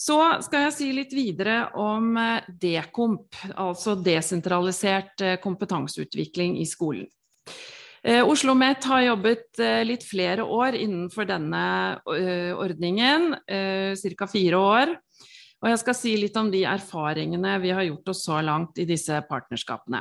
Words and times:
Så 0.00 0.16
skal 0.46 0.64
jeg 0.64 0.72
si 0.72 0.86
litt 0.96 1.10
videre 1.12 1.66
om 1.76 2.14
eh, 2.16 2.46
Dekomp, 2.60 3.36
altså 3.52 3.98
desentralisert 4.00 5.20
eh, 5.20 5.36
kompetanseutvikling 5.42 6.56
i 6.62 6.64
skolen. 6.68 7.04
Eh, 8.00 8.22
Oslo 8.22 8.54
OsloMet 8.54 8.86
har 8.88 9.02
jobbet 9.04 9.60
litt 9.84 10.06
flere 10.08 10.46
år 10.48 10.78
innenfor 10.78 11.28
denne 11.28 11.64
ordningen, 12.56 13.34
ca. 13.44 14.28
fire 14.30 14.56
år. 14.56 14.94
Og 15.60 15.68
jeg 15.68 15.80
skal 15.82 15.96
si 15.98 16.14
litt 16.16 16.38
om 16.40 16.48
de 16.48 16.62
erfaringene 16.64 17.58
vi 17.60 17.74
har 17.76 17.84
gjort 17.84 18.08
oss 18.14 18.22
så 18.24 18.38
langt 18.40 18.80
i 18.80 18.86
disse 18.88 19.20
partnerskapene. 19.28 20.00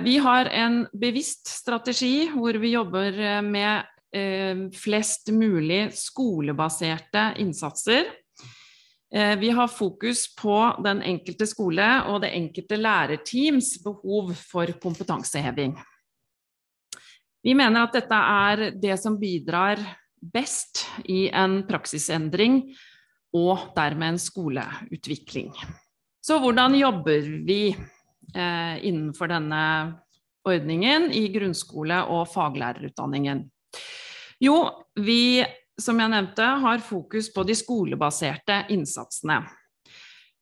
Vi 0.00 0.16
har 0.24 0.48
en 0.48 0.80
bevisst 0.96 1.52
strategi 1.52 2.30
hvor 2.32 2.56
vi 2.56 2.72
jobber 2.72 3.20
med 3.44 4.72
flest 4.80 5.28
mulig 5.36 5.90
skolebaserte 5.92 7.34
innsatser. 7.44 8.08
Eh, 9.14 9.38
vi 9.38 9.50
har 9.50 9.68
fokus 9.68 10.34
på 10.36 10.56
den 10.84 11.02
enkelte 11.02 11.46
skole 11.46 11.86
og 12.06 12.20
det 12.22 12.30
enkelte 12.36 12.76
lærerteams 12.78 13.72
behov 13.82 14.34
for 14.38 14.70
kompetanseheving. 14.82 15.74
Vi 17.42 17.54
mener 17.56 17.88
at 17.88 17.96
dette 17.96 18.14
er 18.14 18.64
det 18.78 18.98
som 19.00 19.16
bidrar 19.18 19.80
best 20.20 20.84
i 21.08 21.24
en 21.32 21.62
praksisendring 21.66 22.62
og 23.34 23.70
dermed 23.74 24.14
en 24.14 24.20
skoleutvikling. 24.20 25.50
Så 26.20 26.36
hvordan 26.38 26.76
jobber 26.78 27.26
vi 27.48 27.62
eh, 27.72 28.76
innenfor 28.86 29.32
denne 29.32 29.62
ordningen 30.46 31.08
i 31.16 31.26
grunnskole- 31.32 32.04
og 32.12 32.28
faglærerutdanningen? 32.30 33.42
Jo, 34.40 34.60
vi 35.00 35.42
som 35.82 35.98
jeg 36.00 36.12
nevnte, 36.12 36.46
har 36.64 36.84
fokus 36.84 37.30
på 37.34 37.44
de 37.48 37.56
skolebaserte 37.58 38.64
innsatsene. 38.74 39.42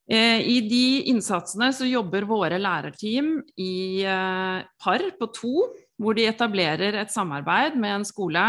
Eh, 0.08 0.40
I 0.40 0.60
de 0.64 0.84
innsatsene 1.12 1.68
så 1.76 1.84
jobber 1.84 2.24
våre 2.28 2.56
lærerteam 2.60 3.34
i 3.60 4.00
eh, 4.08 4.62
par 4.80 5.04
på 5.18 5.28
to, 5.36 5.66
hvor 6.00 6.16
de 6.16 6.24
etablerer 6.30 6.96
et 6.96 7.12
samarbeid 7.12 7.76
med 7.76 7.98
en 7.98 8.08
skole 8.08 8.46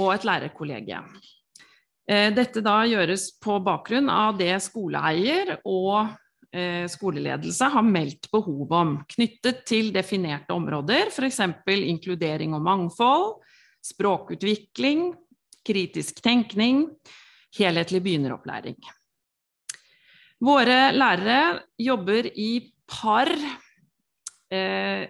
og 0.00 0.10
et 0.16 0.26
lærerkollegie. 0.26 0.98
Eh, 2.10 2.32
dette 2.34 2.64
da 2.64 2.80
gjøres 2.90 3.30
på 3.38 3.60
bakgrunn 3.62 4.10
av 4.10 4.36
det 4.40 4.56
skoleeier 4.66 5.58
og 5.62 6.20
skoleledelse 6.54 7.66
har 7.66 7.82
meldt 7.82 8.28
behov 8.30 8.70
om, 8.78 8.90
knyttet 9.10 9.64
til 9.66 9.88
definerte 9.90 10.54
områder, 10.54 11.08
f.eks. 11.10 11.40
inkludering 11.66 12.54
og 12.54 12.62
mangfold, 12.62 13.32
språkutvikling, 13.82 15.08
kritisk 15.64 16.20
tenkning, 16.24 16.86
helhetlig 17.58 18.02
begynneropplæring. 18.04 18.78
Våre 20.44 20.92
lærere 20.92 21.64
jobber 21.80 22.26
i 22.36 22.72
par 22.90 23.30
eh, 24.52 25.04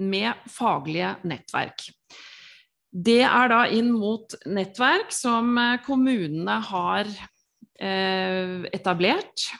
med 0.00 0.46
faglige 0.48 1.16
nettverk. 1.28 1.90
Det 2.90 3.22
er 3.22 3.50
da 3.52 3.64
inn 3.70 3.90
mot 3.94 4.34
nettverk 4.50 5.12
som 5.14 5.52
eh, 5.58 5.76
kommunene 5.84 6.56
har 6.70 7.10
eh, 7.10 8.66
etablert. 8.72 9.50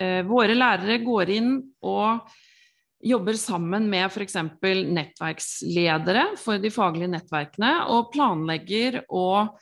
Eh, 0.00 0.20
våre 0.26 0.56
lærere 0.56 0.98
går 1.04 1.32
inn 1.38 1.54
og 1.86 2.28
jobber 3.04 3.36
sammen 3.38 3.86
med 3.90 4.08
f.eks. 4.08 4.36
nettverksledere 4.90 6.24
for 6.40 6.58
de 6.62 6.70
faglige 6.74 7.12
nettverkene, 7.12 7.72
og 7.94 8.10
planlegger 8.14 9.02
og 9.08 9.58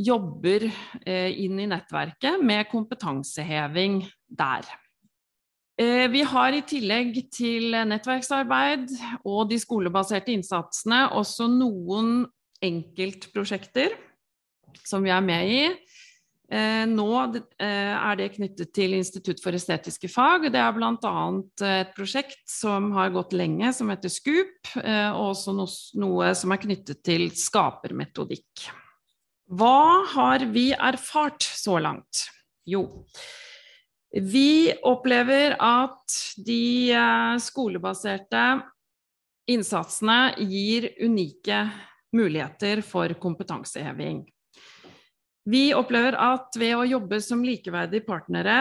jobber 0.00 0.66
eh, 1.04 1.30
inn 1.44 1.60
i 1.60 1.68
nettverket 1.70 2.40
med 2.42 2.68
kompetanseheving 2.70 4.00
der. 4.26 4.66
Eh, 5.80 6.06
vi 6.12 6.24
har 6.26 6.56
i 6.56 6.64
tillegg 6.66 7.16
til 7.32 7.76
nettverksarbeid 7.88 8.90
og 9.24 9.48
de 9.50 9.60
skolebaserte 9.60 10.32
innsatsene 10.34 11.06
også 11.16 11.48
noen 11.52 12.24
enkeltprosjekter 12.64 13.94
som 14.84 15.04
vi 15.04 15.12
er 15.14 15.24
med 15.24 15.52
i. 15.52 15.62
Eh, 16.50 16.82
nå 16.90 17.06
eh, 17.62 17.94
er 17.94 18.16
det 18.18 18.32
knyttet 18.34 18.72
til 18.74 18.96
Institutt 18.96 19.38
for 19.42 19.54
estetiske 19.54 20.08
fag. 20.10 20.48
Det 20.50 20.58
er 20.58 20.72
bl.a. 20.74 21.12
et 21.68 21.92
prosjekt 21.94 22.42
som 22.50 22.90
har 22.96 23.12
gått 23.14 23.36
lenge, 23.38 23.70
som 23.76 23.92
heter 23.92 24.10
SKUP, 24.10 24.72
eh, 24.82 25.10
og 25.14 25.36
også 25.36 25.54
noe 26.02 26.32
som 26.34 26.50
er 26.50 26.62
knyttet 26.64 27.04
til 27.06 27.28
skapermetodikk. 27.38 28.66
Hva 29.50 30.02
har 30.10 30.46
vi 30.50 30.72
erfart 30.74 31.46
så 31.46 31.78
langt? 31.82 32.26
Jo, 32.66 32.82
vi 34.10 34.72
opplever 34.86 35.54
at 35.54 36.18
de 36.46 36.90
skolebaserte 37.42 38.42
innsatsene 39.50 40.18
gir 40.50 40.90
unike 41.02 41.62
muligheter 42.14 42.82
for 42.86 43.14
kompetanseheving. 43.22 44.22
Vi 45.50 45.70
opplever 45.74 46.14
at 46.20 46.54
ved 46.60 46.76
å 46.76 46.86
jobbe 46.86 47.18
som 47.24 47.42
likeverdige 47.42 48.06
partnere 48.06 48.58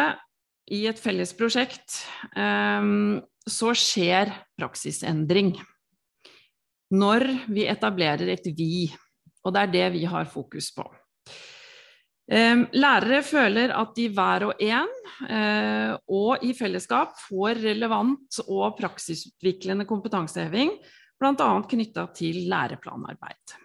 i 0.74 0.86
et 0.90 1.02
felles 1.02 1.34
prosjekt, 1.38 2.04
ehm, 2.38 3.20
så 3.50 3.74
skjer 3.78 4.32
praksisendring. 4.58 5.54
Når 6.94 7.26
vi 7.50 7.68
etablerer 7.70 8.32
et 8.34 8.50
vi, 8.58 8.88
og 9.46 9.54
det 9.54 9.62
er 9.62 9.74
det 9.76 9.86
vi 9.98 10.04
har 10.10 10.30
fokus 10.30 10.72
på. 10.74 10.88
Ehm, 12.30 12.68
lærere 12.74 13.22
føler 13.26 13.74
at 13.74 13.96
de 13.98 14.08
hver 14.14 14.50
og 14.50 14.62
en, 14.62 14.90
eh, 15.30 15.94
og 16.08 16.44
i 16.46 16.54
fellesskap, 16.54 17.18
får 17.28 17.62
relevant 17.66 18.42
og 18.48 18.78
praksisutviklende 18.78 19.86
kompetanseheving, 19.90 20.78
bl.a. 21.20 21.50
knytta 21.70 22.06
til 22.14 22.46
læreplanarbeid. 22.50 23.58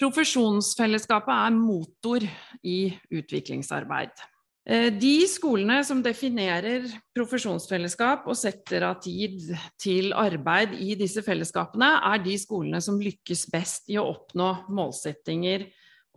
Profesjonsfellesskapet 0.00 1.32
er 1.34 1.56
motor 1.56 2.24
i 2.64 2.92
utviklingsarbeid. 3.12 4.14
Eh, 4.62 4.92
de 4.94 5.26
skolene 5.26 5.80
som 5.82 6.02
definerer 6.04 6.86
profesjonsfellesskap 7.16 8.28
og 8.30 8.38
setter 8.38 8.86
av 8.86 9.00
tid 9.02 9.50
til 9.80 10.12
arbeid 10.14 10.76
i 10.78 10.94
disse 10.98 11.22
fellesskapene, 11.26 11.96
er 12.12 12.22
de 12.22 12.36
skolene 12.38 12.80
som 12.84 13.00
lykkes 13.02 13.48
best 13.50 13.90
i 13.90 13.98
å 13.98 14.06
oppnå 14.12 14.52
målsettinger 14.70 15.66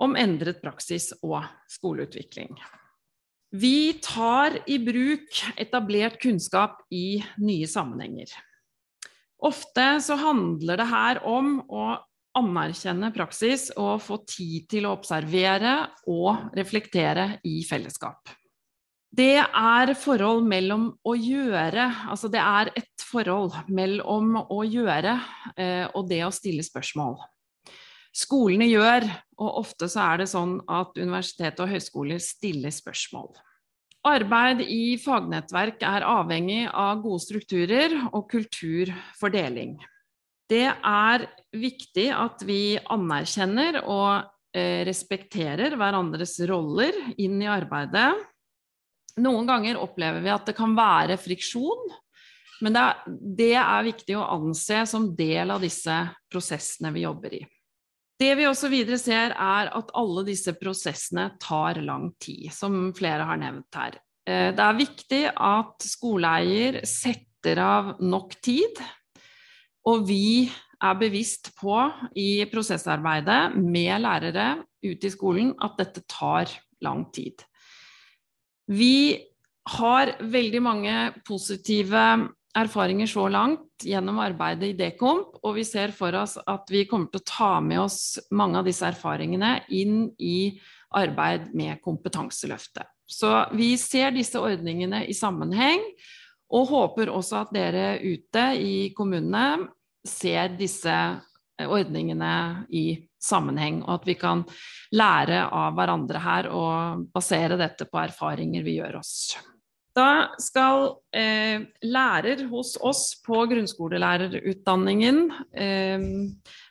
om 0.02 0.14
endret 0.20 0.62
praksis 0.62 1.12
og 1.24 1.42
skoleutvikling. 1.72 2.54
Vi 3.56 3.96
tar 4.04 4.60
i 4.68 4.78
bruk 4.84 5.40
etablert 5.58 6.20
kunnskap 6.22 6.82
i 6.94 7.24
nye 7.40 7.70
sammenhenger. 7.70 8.30
Ofte 9.46 9.86
så 10.04 10.18
handler 10.20 10.82
det 10.82 10.90
her 10.92 11.22
om 11.26 11.58
å 11.66 11.96
anerkjenne 12.36 13.12
praksis 13.16 13.70
og 13.80 14.02
få 14.04 14.20
tid 14.28 14.68
til 14.72 14.88
å 14.88 14.96
observere 14.98 15.78
og 16.12 16.56
reflektere 16.58 17.38
i 17.48 17.62
fellesskap. 17.68 18.34
Det 19.16 19.40
er 19.40 19.94
forhold 19.96 20.44
mellom 20.44 20.90
å 21.08 21.14
gjøre, 21.16 21.86
altså 22.12 22.28
det 22.32 22.42
er 22.42 22.74
et 22.76 23.06
forhold 23.06 23.56
mellom 23.72 24.36
å 24.42 24.60
gjøre 24.68 25.14
eh, 25.56 25.86
og 25.96 26.10
det 26.10 26.20
å 26.26 26.34
stille 26.36 26.66
spørsmål. 26.66 27.16
Skolene 28.16 28.68
gjør, 28.68 29.08
og 29.40 29.62
ofte 29.62 29.88
så 29.92 30.04
er 30.10 30.24
det 30.24 30.30
sånn 30.32 30.58
at 30.72 30.96
universitet 31.00 31.60
og 31.64 31.72
høyskoler 31.72 32.20
stiller 32.24 32.72
spørsmål. 32.76 33.32
Arbeid 34.06 34.62
i 34.68 34.96
fagnettverk 35.02 35.84
er 35.88 36.06
avhengig 36.08 36.66
av 36.70 37.00
gode 37.04 37.24
strukturer 37.24 37.96
og 38.12 38.28
kultur 38.32 38.92
for 39.20 39.34
deling. 39.34 39.78
Det 40.50 40.68
er 40.70 41.26
viktig 41.56 42.10
at 42.14 42.44
vi 42.46 42.78
anerkjenner 42.78 43.80
og 43.82 44.26
eh, 44.56 44.84
respekterer 44.86 45.74
hverandres 45.80 46.38
roller 46.50 46.96
inn 47.18 47.40
i 47.42 47.50
arbeidet. 47.50 48.12
Noen 49.26 49.48
ganger 49.48 49.80
opplever 49.80 50.22
vi 50.22 50.34
at 50.34 50.46
det 50.50 50.58
kan 50.58 50.76
være 50.78 51.18
friksjon, 51.18 51.88
men 52.64 52.76
det 52.76 52.84
er, 52.84 53.18
det 53.42 53.52
er 53.60 53.88
viktig 53.88 54.18
å 54.20 54.30
anse 54.36 54.84
som 54.90 55.10
del 55.18 55.52
av 55.56 55.64
disse 55.64 55.98
prosessene 56.32 56.92
vi 56.96 57.06
jobber 57.06 57.38
i. 57.40 57.44
Det 58.16 58.32
vi 58.40 58.46
også 58.48 58.70
videre 58.72 59.00
ser, 59.00 59.34
er 59.34 59.72
at 59.76 59.90
alle 59.98 60.24
disse 60.28 60.54
prosessene 60.56 61.34
tar 61.42 61.82
lang 61.84 62.14
tid, 62.22 62.48
som 62.56 62.94
flere 62.96 63.26
har 63.28 63.40
nevnt 63.42 63.76
her. 63.76 63.98
Eh, 64.28 64.52
det 64.56 64.64
er 64.64 64.78
viktig 64.78 65.24
at 65.34 65.88
skoleeier 65.90 66.80
setter 66.88 67.60
av 67.62 67.96
nok 68.04 68.38
tid 68.46 68.80
og 69.86 70.06
vi 70.08 70.48
er 70.82 70.98
bevisst 71.00 71.52
på 71.60 71.76
i 72.18 72.46
prosessarbeidet 72.52 73.56
med 73.58 74.02
lærere 74.04 74.48
ute 74.86 75.08
i 75.08 75.14
skolen 75.14 75.54
at 75.64 75.78
dette 75.80 76.04
tar 76.10 76.52
lang 76.84 77.06
tid. 77.16 77.44
Vi 78.68 79.18
har 79.78 80.16
veldig 80.22 80.62
mange 80.62 80.96
positive 81.26 82.02
erfaringer 82.56 83.10
så 83.10 83.28
langt 83.30 83.86
gjennom 83.86 84.22
arbeidet 84.24 84.72
i 84.72 84.78
Dekomp, 84.80 85.40
og 85.44 85.58
vi 85.58 85.66
ser 85.68 85.94
for 85.96 86.16
oss 86.18 86.38
at 86.40 86.70
vi 86.72 86.86
kommer 86.90 87.12
til 87.12 87.22
å 87.22 87.30
ta 87.30 87.54
med 87.62 87.82
oss 87.84 88.18
mange 88.32 88.62
av 88.62 88.68
disse 88.68 88.88
erfaringene 88.88 89.58
inn 89.76 90.06
i 90.18 90.56
arbeid 90.96 91.52
med 91.58 91.82
Kompetanseløftet. 91.84 92.88
Så 93.06 93.30
vi 93.54 93.76
ser 93.78 94.16
disse 94.16 94.40
ordningene 94.42 95.04
i 95.06 95.14
sammenheng, 95.14 95.84
og 96.56 96.70
håper 96.70 97.10
også 97.10 97.42
at 97.42 97.54
dere 97.56 97.98
ute 98.06 98.44
i 98.62 98.92
kommunene 98.96 99.66
ser 100.08 100.56
disse 100.60 100.96
ordningene 101.66 102.66
i 102.76 102.86
sammenheng, 103.22 103.82
og 103.86 104.02
at 104.02 104.08
vi 104.10 104.16
kan 104.20 104.44
lære 104.96 105.46
av 105.48 105.76
hverandre 105.78 106.22
her 106.22 106.50
og 106.52 107.06
basere 107.16 107.58
dette 107.60 107.88
på 107.90 108.02
erfaringer 108.04 108.66
vi 108.66 108.78
gjør 108.80 109.00
oss. 109.00 109.16
Da 109.96 110.36
skal 110.42 110.90
eh, 111.16 111.64
lærer 111.88 112.44
hos 112.52 112.74
oss 112.84 113.14
på 113.24 113.46
grunnskolelærerutdanningen 113.48 115.22
eh, 115.56 116.10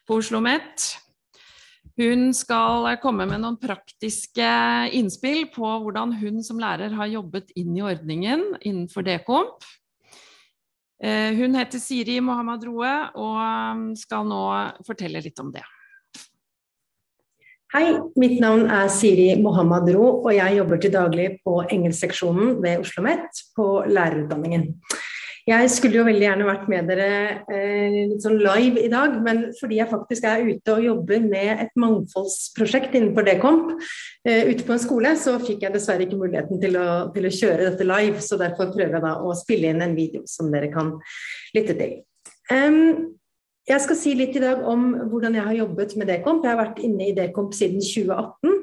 på 0.04 0.20
Oslo 0.20 0.42
OsloMet 0.42 0.90
hun 1.94 2.32
skal 2.34 2.88
komme 3.02 3.22
med 3.30 3.38
noen 3.44 3.56
praktiske 3.60 4.46
innspill 4.98 5.44
på 5.54 5.68
hvordan 5.84 6.16
hun 6.18 6.40
som 6.42 6.58
lærer 6.58 6.94
har 6.98 7.12
jobbet 7.12 7.52
inn 7.58 7.76
i 7.78 7.84
ordningen 7.86 8.42
innenfor 8.66 9.06
Dekomp. 9.06 9.62
Eh, 11.04 11.34
hun 11.36 11.54
heter 11.58 11.80
Siri 11.82 12.16
Mohammed 12.24 12.62
Roe 12.64 12.92
og 13.20 13.96
skal 14.00 14.24
nå 14.24 14.42
fortelle 14.86 15.20
litt 15.20 15.40
om 15.42 15.50
det. 15.52 15.64
Hei, 17.74 17.88
mitt 18.16 18.38
navn 18.40 18.68
er 18.70 18.86
Siri 18.92 19.32
Mohammed 19.42 19.90
Roe, 19.96 20.12
og 20.22 20.30
jeg 20.32 20.56
jobber 20.60 20.78
til 20.80 20.92
daglig 20.94 21.26
på 21.44 21.58
engelskseksjonen 21.66 22.54
ved 22.62 22.84
Oslo 22.84 23.02
OsloMet 23.02 23.40
på 23.58 23.66
lærerutdanningen. 23.90 24.68
Jeg 25.44 25.68
skulle 25.68 25.98
jo 25.98 26.06
veldig 26.06 26.24
gjerne 26.24 26.46
vært 26.48 26.68
med 26.72 26.86
dere 26.88 27.08
eh, 27.52 27.96
litt 28.08 28.24
sånn 28.24 28.38
live 28.40 28.80
i 28.80 28.88
dag, 28.88 29.18
men 29.26 29.42
fordi 29.58 29.76
jeg 29.76 29.90
faktisk 29.90 30.24
er 30.24 30.46
ute 30.46 30.72
og 30.72 30.86
jobber 30.86 31.26
med 31.26 31.60
et 31.66 31.74
mangfoldsprosjekt 31.80 32.96
innenfor 32.96 33.26
Dekomp 33.28 33.74
eh, 34.24 34.48
ute 34.48 34.64
på 34.64 34.72
en 34.72 34.80
skole, 34.80 35.12
så 35.20 35.36
fikk 35.42 35.66
jeg 35.66 35.74
dessverre 35.74 36.06
ikke 36.06 36.16
muligheten 36.22 36.62
til 36.62 36.78
å, 36.80 36.86
til 37.12 37.28
å 37.28 37.34
kjøre 37.40 37.68
dette 37.68 37.88
live. 37.90 38.24
Så 38.24 38.40
derfor 38.40 38.72
prøver 38.72 38.96
jeg 38.96 39.04
da 39.04 39.18
å 39.20 39.36
spille 39.36 39.74
inn 39.74 39.84
en 39.84 39.92
video 39.98 40.24
som 40.30 40.48
dere 40.54 40.72
kan 40.72 40.94
lytte 41.52 41.76
til. 41.76 41.98
Um, 42.48 43.12
jeg 43.64 43.80
skal 43.80 43.96
si 43.96 44.12
litt 44.12 44.34
i 44.36 44.42
dag 44.42 44.60
om 44.68 44.90
hvordan 45.08 45.38
jeg 45.38 45.46
har 45.46 45.56
jobbet 45.56 45.94
med 45.96 46.10
Dekomp. 46.10 46.42
Jeg 46.44 46.52
har 46.52 46.60
vært 46.60 46.80
inne 46.84 47.06
i 47.06 47.14
Dekomp 47.16 47.54
siden 47.56 47.80
2018 47.80 48.58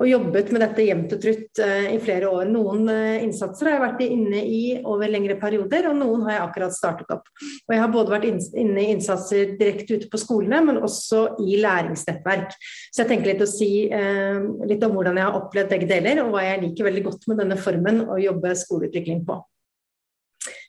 og 0.00 0.08
jobbet 0.08 0.52
med 0.52 0.62
dette 0.64 0.84
jevnt 0.86 1.12
og 1.12 1.20
trutt 1.20 1.60
uh, 1.60 1.88
i 1.92 1.98
flere 2.00 2.30
år. 2.32 2.48
Noen 2.52 2.88
uh, 2.88 3.18
innsatser 3.20 3.68
har 3.68 3.76
jeg 3.76 3.82
vært 3.84 4.04
inne 4.06 4.40
i 4.40 4.60
over 4.80 5.12
lengre 5.12 5.36
perioder, 5.40 5.90
og 5.90 5.98
noen 6.00 6.24
har 6.26 6.38
jeg 6.38 6.44
akkurat 6.46 6.76
startet 6.76 7.12
opp. 7.12 7.28
Og 7.66 7.74
jeg 7.74 7.82
har 7.82 7.92
både 7.92 8.14
vært 8.14 8.28
inne 8.30 8.80
i 8.80 8.94
innsatser 8.94 9.56
direkte 9.60 10.00
ute 10.00 10.08
på 10.12 10.20
skolene, 10.20 10.62
men 10.64 10.80
også 10.84 11.26
i 11.44 11.58
læringsnettverk. 11.60 12.56
Så 12.88 13.02
jeg 13.02 13.12
tenker 13.12 13.32
litt 13.32 13.44
å 13.44 13.50
si 13.50 13.70
uh, 13.92 14.40
litt 14.68 14.88
om 14.88 14.96
hvordan 14.96 15.20
jeg 15.20 15.28
har 15.28 15.36
opplevd 15.40 15.72
begge 15.74 15.90
deler, 15.92 16.22
og 16.24 16.32
hva 16.32 16.46
jeg 16.48 16.64
liker 16.64 16.88
veldig 16.88 17.04
godt 17.10 17.28
med 17.28 17.44
denne 17.44 17.60
formen 17.60 18.06
å 18.08 18.20
jobbe 18.20 18.56
skoleutvikling 18.64 19.24
på. 19.28 19.40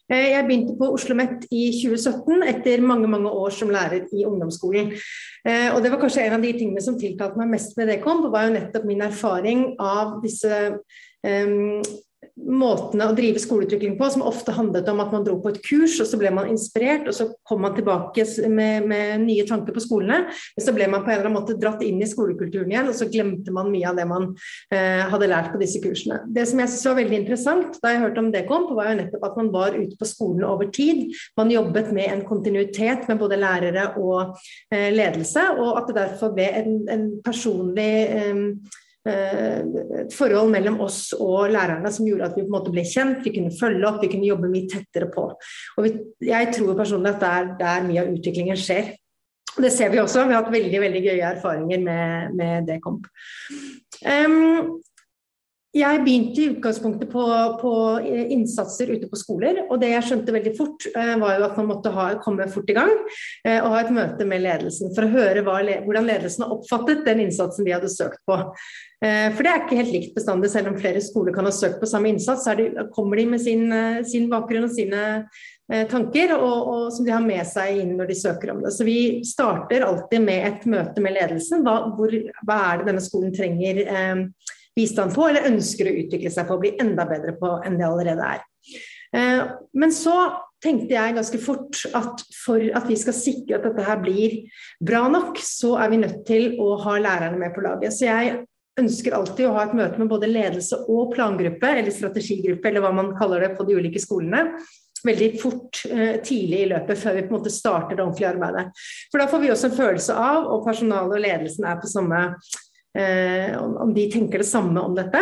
Eh, 0.07 0.29
jeg 0.31 0.45
begynte 0.47 0.75
på 0.79 0.87
Oslo 0.87 1.17
OsloMet 1.17 1.47
i 1.51 1.65
2017 1.75 2.45
etter 2.47 2.83
mange 2.85 3.09
mange 3.11 3.27
år 3.27 3.51
som 3.51 3.71
lærer 3.73 4.07
i 4.15 4.23
ungdomsskolen. 4.27 4.93
Eh, 5.43 5.67
og 5.75 5.81
det 5.83 5.91
var 5.91 5.99
kanskje 5.99 6.23
en 6.23 6.37
av 6.37 6.45
de 6.45 6.53
tingene 6.55 6.83
som 6.83 6.99
tiltalte 6.99 7.39
meg 7.39 7.51
mest 7.57 7.75
med 7.79 7.91
det 7.91 7.99
kom, 8.05 8.23
var 8.31 8.47
jo 8.47 8.55
nettopp 8.55 8.87
min 8.87 9.03
erfaring 9.03 9.73
av 9.83 10.21
disse 10.23 10.61
um, 11.27 11.81
måtene 12.37 13.07
å 13.09 13.15
drive 13.17 13.41
skoleutvikling 13.41 13.95
på, 13.97 14.07
som 14.13 14.23
ofte 14.25 14.53
handlet 14.55 14.87
om 14.91 15.01
at 15.01 15.13
man 15.13 15.25
dro 15.25 15.37
på 15.41 15.51
et 15.51 15.59
kurs, 15.65 15.97
og 16.03 16.07
så 16.09 16.19
ble 16.19 16.29
man 16.33 16.49
inspirert, 16.51 17.07
og 17.09 17.15
så 17.17 17.27
kom 17.47 17.63
man 17.65 17.75
tilbake 17.77 18.25
med, 18.53 18.85
med, 18.89 19.23
nye 19.25 19.45
tanker 19.47 19.75
på 19.75 19.83
skolene. 19.83 20.27
Men 20.55 20.65
så 20.65 20.73
ble 20.75 20.87
man 20.91 21.03
på 21.03 21.11
en 21.11 21.17
eller 21.17 21.29
annen 21.29 21.37
måte 21.39 21.57
dratt 21.59 21.83
inn 21.85 21.99
i 22.03 22.09
skolekulturen 22.09 22.71
igjen, 22.73 22.91
og 22.91 22.97
så 22.97 23.09
glemte 23.11 23.53
man 23.55 23.71
mye 23.73 23.89
av 23.89 23.99
det 23.99 24.07
man 24.09 24.29
eh, 24.73 25.03
hadde 25.09 25.31
lært 25.31 25.51
på 25.53 25.61
disse 25.61 25.81
kursene. 25.83 26.21
Det 26.33 26.45
som 26.49 26.61
jeg 26.61 26.71
syntes 26.71 26.89
var 26.91 26.99
veldig 27.01 27.21
interessant 27.23 27.79
da 27.83 27.93
jeg 27.93 28.03
hørte 28.05 28.23
om 28.23 28.31
det 28.33 28.45
kom, 28.49 28.69
var 28.77 28.91
jo 28.91 28.97
nettopp 29.01 29.29
at 29.31 29.37
man 29.41 29.51
var 29.53 29.77
ute 29.77 29.97
på 29.99 30.09
skolen 30.09 30.45
over 30.47 30.69
tid. 30.73 31.07
Man 31.39 31.53
jobbet 31.53 31.93
med 31.95 32.11
en 32.11 32.25
kontinuitet 32.27 33.07
med 33.09 33.21
både 33.21 33.39
lærere 33.41 33.89
og 33.97 34.37
eh, 34.73 34.91
ledelse, 34.93 35.49
og 35.57 35.81
at 35.81 35.89
det 35.89 35.99
derfor 36.03 36.35
ble 36.37 36.51
en, 36.61 36.83
en 36.93 37.07
personlig 37.25 37.93
eh, 38.13 38.45
et 39.07 40.13
forhold 40.15 40.51
mellom 40.53 40.79
oss 40.85 41.11
og 41.17 41.51
lærerne 41.53 41.91
som 41.93 42.07
gjorde 42.07 42.29
at 42.29 42.37
vi 42.37 42.43
på 42.45 42.51
en 42.51 42.55
måte 42.57 42.73
ble 42.73 42.85
kjent, 42.87 43.23
vi 43.25 43.33
kunne 43.35 43.55
følge 43.55 43.87
opp, 43.89 43.99
vi 44.03 44.11
kunne 44.11 44.29
jobbe 44.29 44.51
mye 44.51 44.69
tettere 44.71 45.09
på. 45.13 45.27
Og 45.77 45.87
vi, 45.87 45.93
jeg 46.29 46.53
tror 46.55 46.77
personlig 46.79 47.15
at 47.15 47.21
det 47.23 47.33
er 47.33 47.51
der 47.61 47.87
mye 47.87 48.03
av 48.03 48.15
utviklingen 48.15 48.59
skjer. 48.59 48.93
Det 49.57 49.71
ser 49.73 49.89
vi 49.89 50.01
også. 50.01 50.27
Vi 50.27 50.35
har 50.35 50.43
hatt 50.43 50.53
veldig 50.53 50.81
veldig 50.83 51.01
gøye 51.01 51.31
erfaringer 51.31 51.81
med, 51.81 52.35
med 52.37 52.67
Dekomp. 52.69 53.07
Um, 54.05 54.77
jeg 55.75 55.99
begynte 56.05 56.41
i 56.41 56.47
utgangspunktet 56.53 57.09
på, 57.11 57.23
på, 57.61 57.71
innsatser 58.31 58.93
ute 58.93 59.09
på 59.11 59.19
skoler. 59.19 59.65
Og 59.67 59.81
det 59.81 59.91
jeg 59.91 60.05
skjønte 60.07 60.35
veldig 60.35 60.53
fort, 60.57 60.87
eh, 60.93 61.13
var 61.19 61.37
jo 61.37 61.47
at 61.49 61.57
man 61.59 61.69
måtte 61.73 61.91
ha, 61.93 62.07
komme 62.23 62.47
fort 62.51 62.71
i 62.71 62.77
gang 62.77 62.93
eh, 63.43 63.59
og 63.59 63.73
ha 63.73 63.81
et 63.83 63.93
møte 63.93 64.27
med 64.27 64.45
ledelsen 64.45 64.93
for 64.95 65.05
å 65.05 65.11
høre 65.11 65.43
hva, 65.45 65.59
hvordan 65.85 66.07
ledelsen 66.07 66.45
har 66.45 66.55
oppfattet 66.55 67.03
den 67.07 67.25
innsatsen 67.27 67.67
de 67.67 67.75
hadde 67.75 67.91
søkt 67.91 68.23
på. 68.29 68.39
Eh, 69.03 69.27
for 69.35 69.43
det 69.43 69.51
er 69.51 69.65
ikke 69.65 69.81
helt 69.81 69.93
likt 69.93 70.15
bestandig, 70.15 70.53
selv 70.53 70.71
om 70.71 70.79
flere 70.79 71.03
skoler 71.03 71.35
kan 71.35 71.49
ha 71.49 71.53
søkt 71.53 71.81
på 71.83 71.91
samme 71.91 72.13
innsats. 72.13 72.47
Så 72.47 72.55
det, 72.57 72.71
kommer 72.95 73.19
de 73.19 73.27
med 73.35 73.43
sin, 73.43 73.67
sin, 74.07 74.31
bakgrunn 74.31 74.69
og 74.69 74.73
sine 74.73 75.03
tanker 75.91 76.31
og, 76.37 76.69
og, 76.71 76.83
som 76.95 77.03
de 77.03 77.11
har 77.11 77.23
med 77.23 77.43
seg 77.43 77.81
inn 77.81 77.97
når 77.99 78.13
de 78.13 78.15
søker 78.15 78.53
om 78.53 78.61
det. 78.63 78.71
Så 78.71 78.87
vi 78.87 79.19
starter 79.27 79.83
alltid 79.83 80.23
med 80.23 80.45
et 80.47 80.69
møte 80.71 81.03
med 81.03 81.17
ledelsen. 81.19 81.65
Hva, 81.67 81.89
hvor, 81.97 82.13
hva 82.47 82.61
er 82.69 82.79
det 82.79 82.93
denne 82.93 83.03
skolen 83.03 83.35
trenger? 83.35 83.83
Eh, 83.83 84.55
bistand 84.77 85.15
på, 85.15 85.25
eller 85.27 85.49
ønsker 85.49 85.89
å 85.89 85.95
utvikle 86.03 86.31
seg 86.33 86.47
på 86.47 86.57
å 86.57 86.61
bli 86.61 86.75
enda 86.81 87.07
bedre 87.09 87.33
på 87.39 87.57
enn 87.65 87.79
det 87.79 87.87
allerede 87.87 88.33
er. 88.37 88.45
Eh, 89.15 89.41
men 89.73 89.95
så 89.95 90.17
tenkte 90.63 90.95
jeg 90.95 91.15
ganske 91.17 91.39
fort 91.41 91.79
at 91.95 92.23
for 92.33 92.61
at 92.75 92.87
vi 92.89 92.97
skal 92.99 93.15
sikre 93.15 93.59
at 93.59 93.67
dette 93.67 93.85
her 93.85 93.99
blir 94.01 94.39
bra 94.83 95.05
nok, 95.11 95.37
så 95.43 95.75
er 95.83 95.93
vi 95.93 96.01
nødt 96.01 96.23
til 96.27 96.55
å 96.61 96.75
ha 96.85 96.97
lærerne 97.01 97.39
med 97.41 97.53
på 97.55 97.63
laget. 97.65 97.93
Så 97.93 98.07
jeg 98.07 98.39
ønsker 98.77 99.15
alltid 99.17 99.47
å 99.47 99.53
ha 99.55 99.67
et 99.67 99.77
møte 99.77 100.01
med 100.01 100.09
både 100.11 100.29
ledelse 100.29 100.81
og 100.89 101.13
plangruppe, 101.15 101.69
eller 101.79 101.93
strategigruppe, 101.93 102.69
eller 102.69 102.83
hva 102.85 102.93
man 102.93 103.15
kaller 103.17 103.45
det 103.45 103.55
på 103.57 103.65
de 103.67 103.77
ulike 103.77 104.01
skolene. 104.01 104.59
Veldig 105.05 105.27
fort, 105.39 105.83
eh, 105.85 106.17
tidlig 106.25 106.63
i 106.63 106.69
løpet, 106.73 106.97
før 106.97 107.15
vi 107.15 107.25
på 107.25 107.33
en 107.33 107.37
måte 107.37 107.53
starter 107.53 107.95
det 107.95 108.03
ordentlige 108.03 108.31
arbeidet. 108.33 108.85
For 109.11 109.21
da 109.21 109.27
får 109.29 109.43
vi 109.43 109.51
også 109.53 109.69
en 109.69 109.77
følelse 109.77 110.13
av, 110.17 110.47
og 110.53 110.65
personalet 110.65 111.19
og 111.19 111.21
ledelsen 111.21 111.69
er 111.69 111.77
på 111.81 111.89
samme 111.89 112.21
om 112.97 113.91
de 113.93 114.07
tenker 114.11 114.41
det 114.41 114.49
samme 114.49 114.81
om 114.81 114.95
dette. 114.97 115.21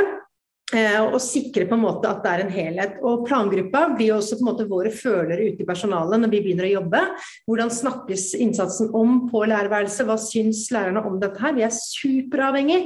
Eh, 0.74 0.98
og 0.98 1.20
sikre 1.22 1.68
på 1.70 1.76
en 1.78 1.84
måte 1.84 2.10
at 2.10 2.24
det 2.24 2.32
er 2.32 2.42
en 2.42 2.54
helhet. 2.54 2.96
Og 3.06 3.26
Plangruppa 3.28 3.84
blir 3.94 4.16
også 4.16 4.40
på 4.40 4.42
en 4.42 4.48
måte 4.50 4.66
våre 4.70 4.90
følere 4.90 5.52
ute 5.52 5.62
i 5.62 5.68
personalet 5.68 6.18
når 6.22 6.32
vi 6.32 6.40
begynner 6.42 6.66
å 6.66 6.72
jobbe. 6.80 7.02
Hvordan 7.46 7.74
snakkes 7.74 8.32
innsatsen 8.42 8.90
om 8.98 9.28
på 9.30 9.44
lærerværelset? 9.46 10.08
Hva 10.10 10.18
syns 10.22 10.64
lærerne 10.74 11.04
om 11.06 11.20
dette 11.22 11.42
her? 11.44 11.54
Vi 11.54 11.68
er 11.68 11.76
superavhengig 11.76 12.80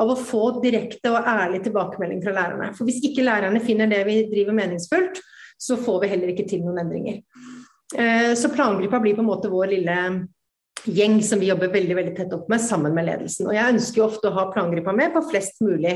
av 0.00 0.14
å 0.14 0.16
få 0.16 0.46
direkte 0.64 1.12
og 1.12 1.28
ærlig 1.28 1.60
tilbakemelding 1.66 2.24
fra 2.24 2.34
lærerne. 2.38 2.70
For 2.78 2.88
hvis 2.88 3.02
ikke 3.04 3.26
lærerne 3.26 3.60
finner 3.64 3.92
det 3.92 4.00
vi 4.08 4.22
driver 4.32 4.56
meningsfullt, 4.56 5.20
så 5.60 5.76
får 5.80 6.02
vi 6.02 6.12
heller 6.14 6.32
ikke 6.32 6.48
til 6.48 6.64
noen 6.64 6.86
endringer. 6.86 7.20
Eh, 8.00 8.32
så 8.36 8.48
plangruppa 8.52 9.02
blir 9.04 9.16
på 9.16 9.22
en 9.22 9.28
måte 9.28 9.52
vår 9.52 9.76
lille 9.76 10.00
gjeng 10.86 11.18
som 11.22 11.40
vi 11.42 11.50
jobber 11.50 11.72
veldig 11.72 11.96
veldig 11.98 12.14
tett 12.16 12.32
opp 12.36 12.48
med 12.52 12.62
sammen 12.62 12.94
med 12.94 13.08
ledelsen. 13.08 13.48
Og 13.50 13.56
Jeg 13.56 13.74
ønsker 13.74 14.02
jo 14.02 14.08
ofte 14.08 14.30
å 14.30 14.36
ha 14.36 14.48
plangruppa 14.52 14.94
med 14.96 15.14
på 15.14 15.24
flest 15.30 15.60
mulig 15.64 15.94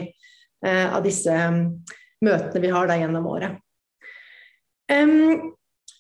eh, 0.67 0.87
av 0.87 1.03
disse 1.07 1.31
um, 1.31 1.63
møtene 2.25 2.65
vi 2.65 2.73
har 2.75 2.91
da 2.91 2.99
gjennom 3.01 3.29
året. 3.31 3.59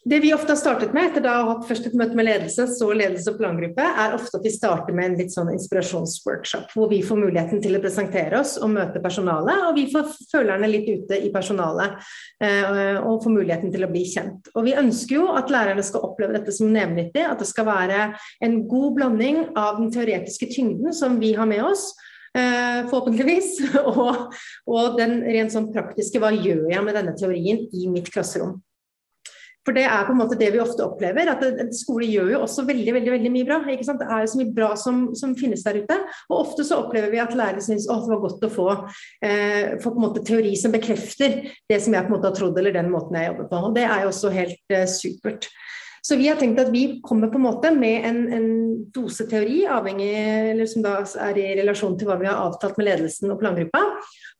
Det 0.04 0.20
vi 0.20 0.34
ofte 0.34 0.54
har 0.54 0.56
startet 0.56 0.94
med, 0.96 1.10
etter 1.10 1.20
da 1.20 1.34
å 1.36 1.40
ha 1.44 1.54
hatt 1.54 1.66
først 1.68 1.90
et 1.90 1.96
møte 1.98 2.16
med 2.16 2.24
ledelse, 2.24 2.64
så 2.72 2.86
ledelse 2.96 3.34
og 3.34 3.36
plangruppe, 3.36 3.84
er 3.84 4.14
ofte 4.16 4.38
at 4.38 4.46
vi 4.46 4.52
starter 4.54 4.96
med 4.96 5.10
en 5.10 5.16
litt 5.18 5.34
sånn 5.34 5.50
inspirasjonsworkshop, 5.52 6.70
hvor 6.72 6.88
vi 6.88 7.02
får 7.04 7.20
muligheten 7.20 7.60
til 7.60 7.76
å 7.76 7.82
presentere 7.82 8.38
oss 8.40 8.54
og 8.56 8.72
møte 8.72 9.02
personalet. 9.04 9.66
Og 9.68 9.76
vi 9.76 9.84
får 9.92 10.08
følerne 10.30 10.70
litt 10.72 10.88
ute 10.88 11.18
i 11.20 11.28
personalet 11.34 11.98
eh, 12.40 12.96
og 12.96 13.20
får 13.26 13.34
muligheten 13.34 13.74
til 13.74 13.84
å 13.84 13.90
bli 13.92 14.06
kjent. 14.08 14.48
Og 14.54 14.64
vi 14.70 14.76
ønsker 14.80 15.18
jo 15.18 15.26
at 15.36 15.52
lærerne 15.52 15.84
skal 15.84 16.06
oppleve 16.08 16.38
dette 16.38 16.56
som 16.56 16.72
nevnyttig, 16.72 17.26
at 17.26 17.44
det 17.44 17.50
skal 17.50 17.68
være 17.68 18.06
en 18.40 18.56
god 18.72 18.96
blanding 18.96 19.42
av 19.52 19.82
den 19.82 19.92
teoretiske 19.92 20.48
tyngden 20.56 20.96
som 20.96 21.20
vi 21.20 21.34
har 21.36 21.50
med 21.50 21.66
oss, 21.72 21.90
Uh, 22.30 22.86
forhåpentligvis. 22.86 23.56
Og, 23.90 24.36
og, 24.70 24.84
den 24.94 25.16
rent 25.26 25.50
sånn 25.50 25.72
praktiske, 25.74 26.20
hva 26.22 26.30
gjør 26.30 26.68
jeg 26.70 26.84
med 26.86 26.94
denne 26.94 27.16
teorien 27.18 27.64
i 27.74 27.88
mitt 27.90 28.06
klasserom. 28.14 28.60
For 29.66 29.76
det 29.76 29.82
er 29.84 30.06
på 30.06 30.14
en 30.14 30.20
måte 30.22 30.38
det 30.40 30.48
vi 30.54 30.60
ofte 30.62 30.84
opplever. 30.86 31.28
at 31.28 31.42
en 31.44 31.72
Skole 31.76 32.08
gjør 32.08 32.30
jo 32.32 32.42
også 32.46 32.64
veldig 32.68 32.94
veldig, 32.96 33.12
veldig 33.12 33.32
mye 33.34 33.48
bra. 33.48 33.58
ikke 33.68 33.86
sant? 33.86 34.00
Det 34.00 34.08
er 34.08 34.24
jo 34.24 34.30
så 34.32 34.40
mye 34.40 34.54
bra 34.56 34.70
som, 34.80 35.02
som 35.18 35.34
finnes 35.36 35.64
der 35.66 35.82
ute. 35.82 35.98
Og 36.30 36.36
ofte 36.38 36.64
så 36.64 36.80
opplever 36.80 37.12
vi 37.12 37.20
at 37.20 37.36
lærere 37.36 37.64
syns 37.64 37.88
at 37.90 38.06
det 38.06 38.14
var 38.14 38.22
godt 38.24 38.46
å 38.48 38.52
få, 38.54 38.68
eh, 39.26 39.76
få, 39.82 39.92
på 39.92 40.00
en 40.00 40.06
måte 40.06 40.24
teori 40.24 40.54
som 40.56 40.72
bekrefter 40.72 41.42
det 41.68 41.80
som 41.84 41.96
jeg 41.96 42.06
på 42.06 42.12
en 42.12 42.16
måte 42.16 42.30
har 42.30 42.38
trodd, 42.38 42.56
eller 42.56 42.76
den 42.76 42.88
måten 42.92 43.20
jeg 43.20 43.32
jobber 43.32 43.50
på. 43.52 43.62
Og 43.68 43.76
det 43.76 43.84
er 43.84 44.06
jo 44.06 44.14
også 44.14 44.32
helt 44.34 44.76
eh, 44.76 44.88
supert. 44.88 45.50
Så 46.02 46.16
vi 46.16 46.28
har 46.30 46.38
tenkt 46.40 46.60
at 46.62 46.70
vi 46.72 47.00
kommer 47.04 47.28
på 47.28 47.36
en 47.36 47.44
måte 47.44 47.70
med 47.76 48.06
en, 48.08 48.20
en 48.32 48.48
dose 48.94 49.26
avhengig, 49.28 50.08
eller 50.52 50.66
som 50.66 50.84
da 50.84 50.96
er 51.26 51.38
i 51.38 51.48
relasjon 51.60 51.98
til 51.98 52.08
hva 52.08 52.16
vi 52.20 52.28
har 52.28 52.40
avtalt 52.40 52.78
med 52.80 52.88
ledelsen 52.88 53.32
og 53.34 53.40
plangruppa. 53.42 53.82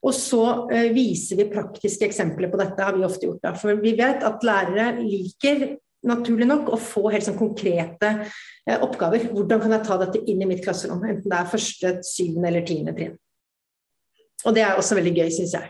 Og 0.01 0.15
så 0.17 0.41
uh, 0.71 0.87
viser 0.95 1.37
vi 1.37 1.51
praktiske 1.51 2.07
eksempler 2.07 2.49
på 2.49 2.59
dette, 2.61 2.81
har 2.81 2.97
vi 2.97 3.05
ofte 3.05 3.29
gjort. 3.29 3.43
da. 3.43 3.53
For 3.57 3.77
vi 3.83 3.93
vet 3.99 4.25
at 4.25 4.45
lærere 4.47 4.95
liker 5.03 5.67
naturlig 6.09 6.47
nok 6.49 6.71
å 6.73 6.79
få 6.81 7.11
helt 7.13 7.27
sånn 7.27 7.37
konkrete 7.37 8.15
uh, 8.23 8.77
oppgaver. 8.79 9.29
Hvordan 9.29 9.61
kan 9.61 9.77
jeg 9.77 9.85
ta 9.85 9.99
dette 10.01 10.23
inn 10.25 10.41
i 10.41 10.49
mitt 10.49 10.63
klasserom? 10.65 11.05
Enten 11.05 11.29
det 11.29 11.37
er 11.37 11.51
første, 11.51 11.93
syvende 12.07 12.49
eller 12.49 12.65
tiende 12.65 12.95
trinn. 12.97 13.19
Og 14.41 14.57
det 14.57 14.65
er 14.65 14.81
også 14.81 14.97
veldig 14.97 15.13
gøy, 15.19 15.29
syns 15.29 15.53
jeg. 15.59 15.69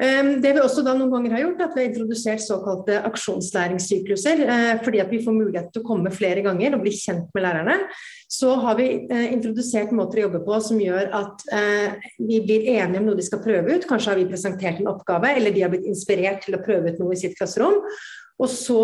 Ehm, 0.00 0.38
det 0.40 0.54
vi 0.56 0.62
også 0.62 0.80
da 0.84 0.94
noen 0.96 1.10
ganger 1.12 1.34
har 1.34 1.42
gjort, 1.42 1.58
er 1.60 1.66
at 1.66 1.74
vi 1.76 1.82
har 1.82 1.90
introdusert 1.90 2.40
såkalte 2.40 3.00
aksjonslæringssykluser. 3.10 4.42
Eh, 4.46 4.70
fordi 4.84 5.02
at 5.02 5.10
vi 5.12 5.20
får 5.24 5.36
mulighet 5.36 5.68
til 5.74 5.82
å 5.82 5.88
komme 5.90 6.12
flere 6.14 6.44
ganger 6.46 6.76
og 6.76 6.86
bli 6.86 6.94
kjent 6.96 7.28
med 7.36 7.44
lærerne. 7.44 7.76
Så 8.30 8.54
har 8.62 8.78
vi 8.78 8.86
eh, 9.02 9.26
introdusert 9.34 9.92
måter 9.96 10.22
å 10.22 10.24
jobbe 10.28 10.40
på 10.46 10.60
som 10.64 10.80
gjør 10.80 11.12
at 11.18 11.44
eh, 11.52 12.08
vi 12.16 12.40
blir 12.46 12.70
enige 12.78 13.02
om 13.02 13.10
noe 13.10 13.20
de 13.20 13.28
skal 13.28 13.44
prøve 13.44 13.76
ut. 13.76 13.84
Kanskje 13.90 14.14
har 14.14 14.22
vi 14.22 14.30
presentert 14.30 14.80
en 14.80 14.88
oppgave, 14.94 15.34
eller 15.36 15.52
de 15.52 15.66
har 15.66 15.74
blitt 15.74 15.88
inspirert 15.90 16.46
til 16.46 16.56
å 16.56 16.64
prøve 16.64 16.94
ut 16.94 17.02
noe 17.02 17.12
i 17.12 17.20
sitt 17.20 17.36
klasserom. 17.36 17.82
Og 18.40 18.48
så 18.48 18.80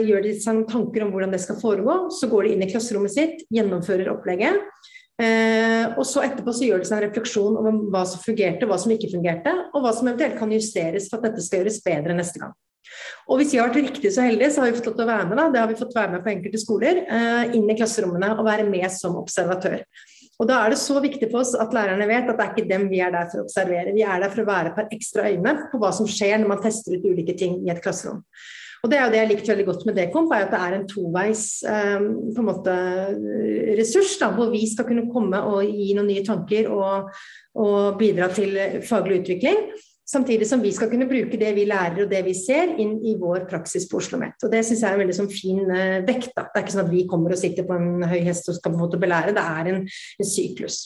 gjør 0.00 0.22
de 0.24 0.30
seg 0.40 0.54
noen 0.56 0.68
tanker 0.70 1.02
om 1.04 1.10
hvordan 1.12 1.34
det 1.34 1.42
skal 1.42 1.58
foregå. 1.60 2.06
Så 2.08 2.24
går 2.30 2.46
de 2.46 2.52
inn 2.54 2.62
i 2.64 2.70
klasserommet 2.70 3.12
sitt, 3.12 3.42
gjennomfører 3.52 4.08
opplegget. 4.14 4.62
Eh, 5.22 5.92
og 5.94 6.02
så 6.08 6.24
etterpå 6.26 6.50
så 6.50 6.66
gjør 6.66 6.82
det 6.82 6.88
seg 6.88 6.98
en 6.98 7.04
refleksjon 7.06 7.58
om 7.60 7.80
hva 7.94 8.02
som 8.08 8.22
fungerte, 8.22 8.66
hva 8.66 8.78
som 8.82 8.94
ikke 8.94 9.12
fungerte, 9.12 9.52
og 9.70 9.84
hva 9.84 9.92
som 9.94 10.08
eventuelt 10.10 10.38
kan 10.40 10.54
justeres 10.54 11.06
for 11.10 11.20
at 11.20 11.28
dette 11.30 11.44
skal 11.44 11.62
gjøres 11.62 11.82
bedre 11.84 12.16
neste 12.18 12.42
gang. 12.42 12.54
Og 13.30 13.38
hvis 13.40 13.54
vi 13.54 13.60
har 13.60 13.70
vært 13.70 13.86
riktig 13.88 14.10
så 14.12 14.24
heldige, 14.26 14.50
så 14.52 14.62
har 14.62 14.70
vi 14.70 14.78
fått 14.78 14.90
lov 14.90 14.98
til 14.98 15.06
å 15.06 15.12
være 15.12 15.28
med. 15.30 15.38
Da. 15.40 15.46
Det 15.52 15.62
har 15.62 15.70
vi 15.70 15.78
fått 15.78 15.94
være 15.96 16.16
med 16.16 16.24
på 16.24 16.32
enkelte 16.34 16.60
skoler. 16.60 17.00
Eh, 17.04 17.54
inn 17.56 17.70
i 17.70 17.78
klasserommene 17.78 18.34
og 18.34 18.44
være 18.46 18.66
med 18.68 18.90
som 18.92 19.16
observatør. 19.20 19.86
Og 20.42 20.48
Da 20.50 20.58
er 20.64 20.74
det 20.74 20.80
så 20.82 20.98
viktig 20.98 21.28
for 21.30 21.44
oss 21.44 21.54
at 21.54 21.72
lærerne 21.74 22.08
vet 22.10 22.26
at 22.26 22.36
det 22.36 22.44
er 22.44 22.52
ikke 22.52 22.68
dem 22.68 22.88
vi 22.90 22.98
er 23.04 23.14
der 23.14 23.28
for 23.30 23.40
å 23.40 23.46
observere. 23.46 23.94
Vi 23.94 24.02
er 24.02 24.20
der 24.20 24.32
for 24.34 24.42
å 24.42 24.48
være 24.50 24.72
et 24.72 24.78
par 24.80 24.90
ekstra 24.92 25.30
øyne 25.30 25.54
på 25.70 25.78
hva 25.78 25.92
som 25.94 26.08
skjer 26.10 26.40
når 26.42 26.50
man 26.50 26.62
tester 26.64 26.96
ut 26.96 27.06
ulike 27.06 27.36
ting 27.38 27.60
i 27.62 27.70
et 27.70 27.82
klasserom. 27.84 28.24
Og 28.84 28.90
det 28.92 28.98
er 28.98 29.06
jo 29.06 29.12
det 29.14 29.20
jeg 29.22 29.28
likte 29.30 29.48
veldig 29.48 29.64
godt 29.64 29.86
med 29.88 29.96
Dekomp, 29.96 30.32
er 30.36 30.44
at 30.44 30.50
det 30.52 30.60
er 30.60 30.74
en 30.76 30.84
toveis 30.90 31.44
um, 31.64 32.08
på 32.36 32.42
en 32.42 32.48
måte 32.50 32.74
ressurs, 33.78 34.18
da, 34.20 34.28
hvor 34.36 34.52
vi 34.52 34.60
skal 34.68 34.84
kunne 34.90 35.06
komme 35.08 35.40
og 35.40 35.64
gi 35.64 35.94
noen 35.96 36.10
nye 36.12 36.24
tanker 36.26 36.68
og, 36.68 37.08
og 37.64 37.96
bidra 37.96 38.28
til 38.36 38.58
faglig 38.84 39.22
utvikling. 39.22 39.70
Samtidig 40.04 40.44
som 40.50 40.60
vi 40.60 40.68
skal 40.76 40.90
kunne 40.92 41.08
bruke 41.08 41.38
det 41.40 41.54
vi 41.56 41.64
lærer 41.64 42.02
og 42.04 42.10
det 42.10 42.20
vi 42.26 42.34
ser, 42.36 42.74
inn 42.76 42.98
i 43.08 43.14
vår 43.16 43.46
praksis 43.48 43.88
på 43.88 44.02
Oslo 44.02 44.18
OsloMet. 44.18 44.36
Og 44.44 44.52
Det 44.52 44.60
syns 44.68 44.82
jeg 44.84 44.90
er 44.90 44.98
en 44.98 45.00
veldig 45.00 45.16
sånn 45.16 45.32
fin 45.32 45.62
uh, 45.64 46.02
vekt. 46.04 46.34
Da. 46.36 46.44
Det 46.50 46.60
er 46.60 46.66
ikke 46.66 46.76
sånn 46.76 46.84
at 46.84 46.92
vi 46.92 47.06
kommer 47.08 47.32
og 47.32 47.40
sitter 47.40 47.64
på 47.64 47.78
en 47.80 48.04
høy 48.10 48.20
hest 48.28 48.52
og 48.52 48.58
skal 48.58 48.74
på 48.74 48.76
en 48.76 48.84
måte 48.84 49.00
belære, 49.00 49.32
det 49.32 49.46
er 49.54 49.72
en, 49.72 49.80
en 49.88 50.28
syklus. 50.28 50.82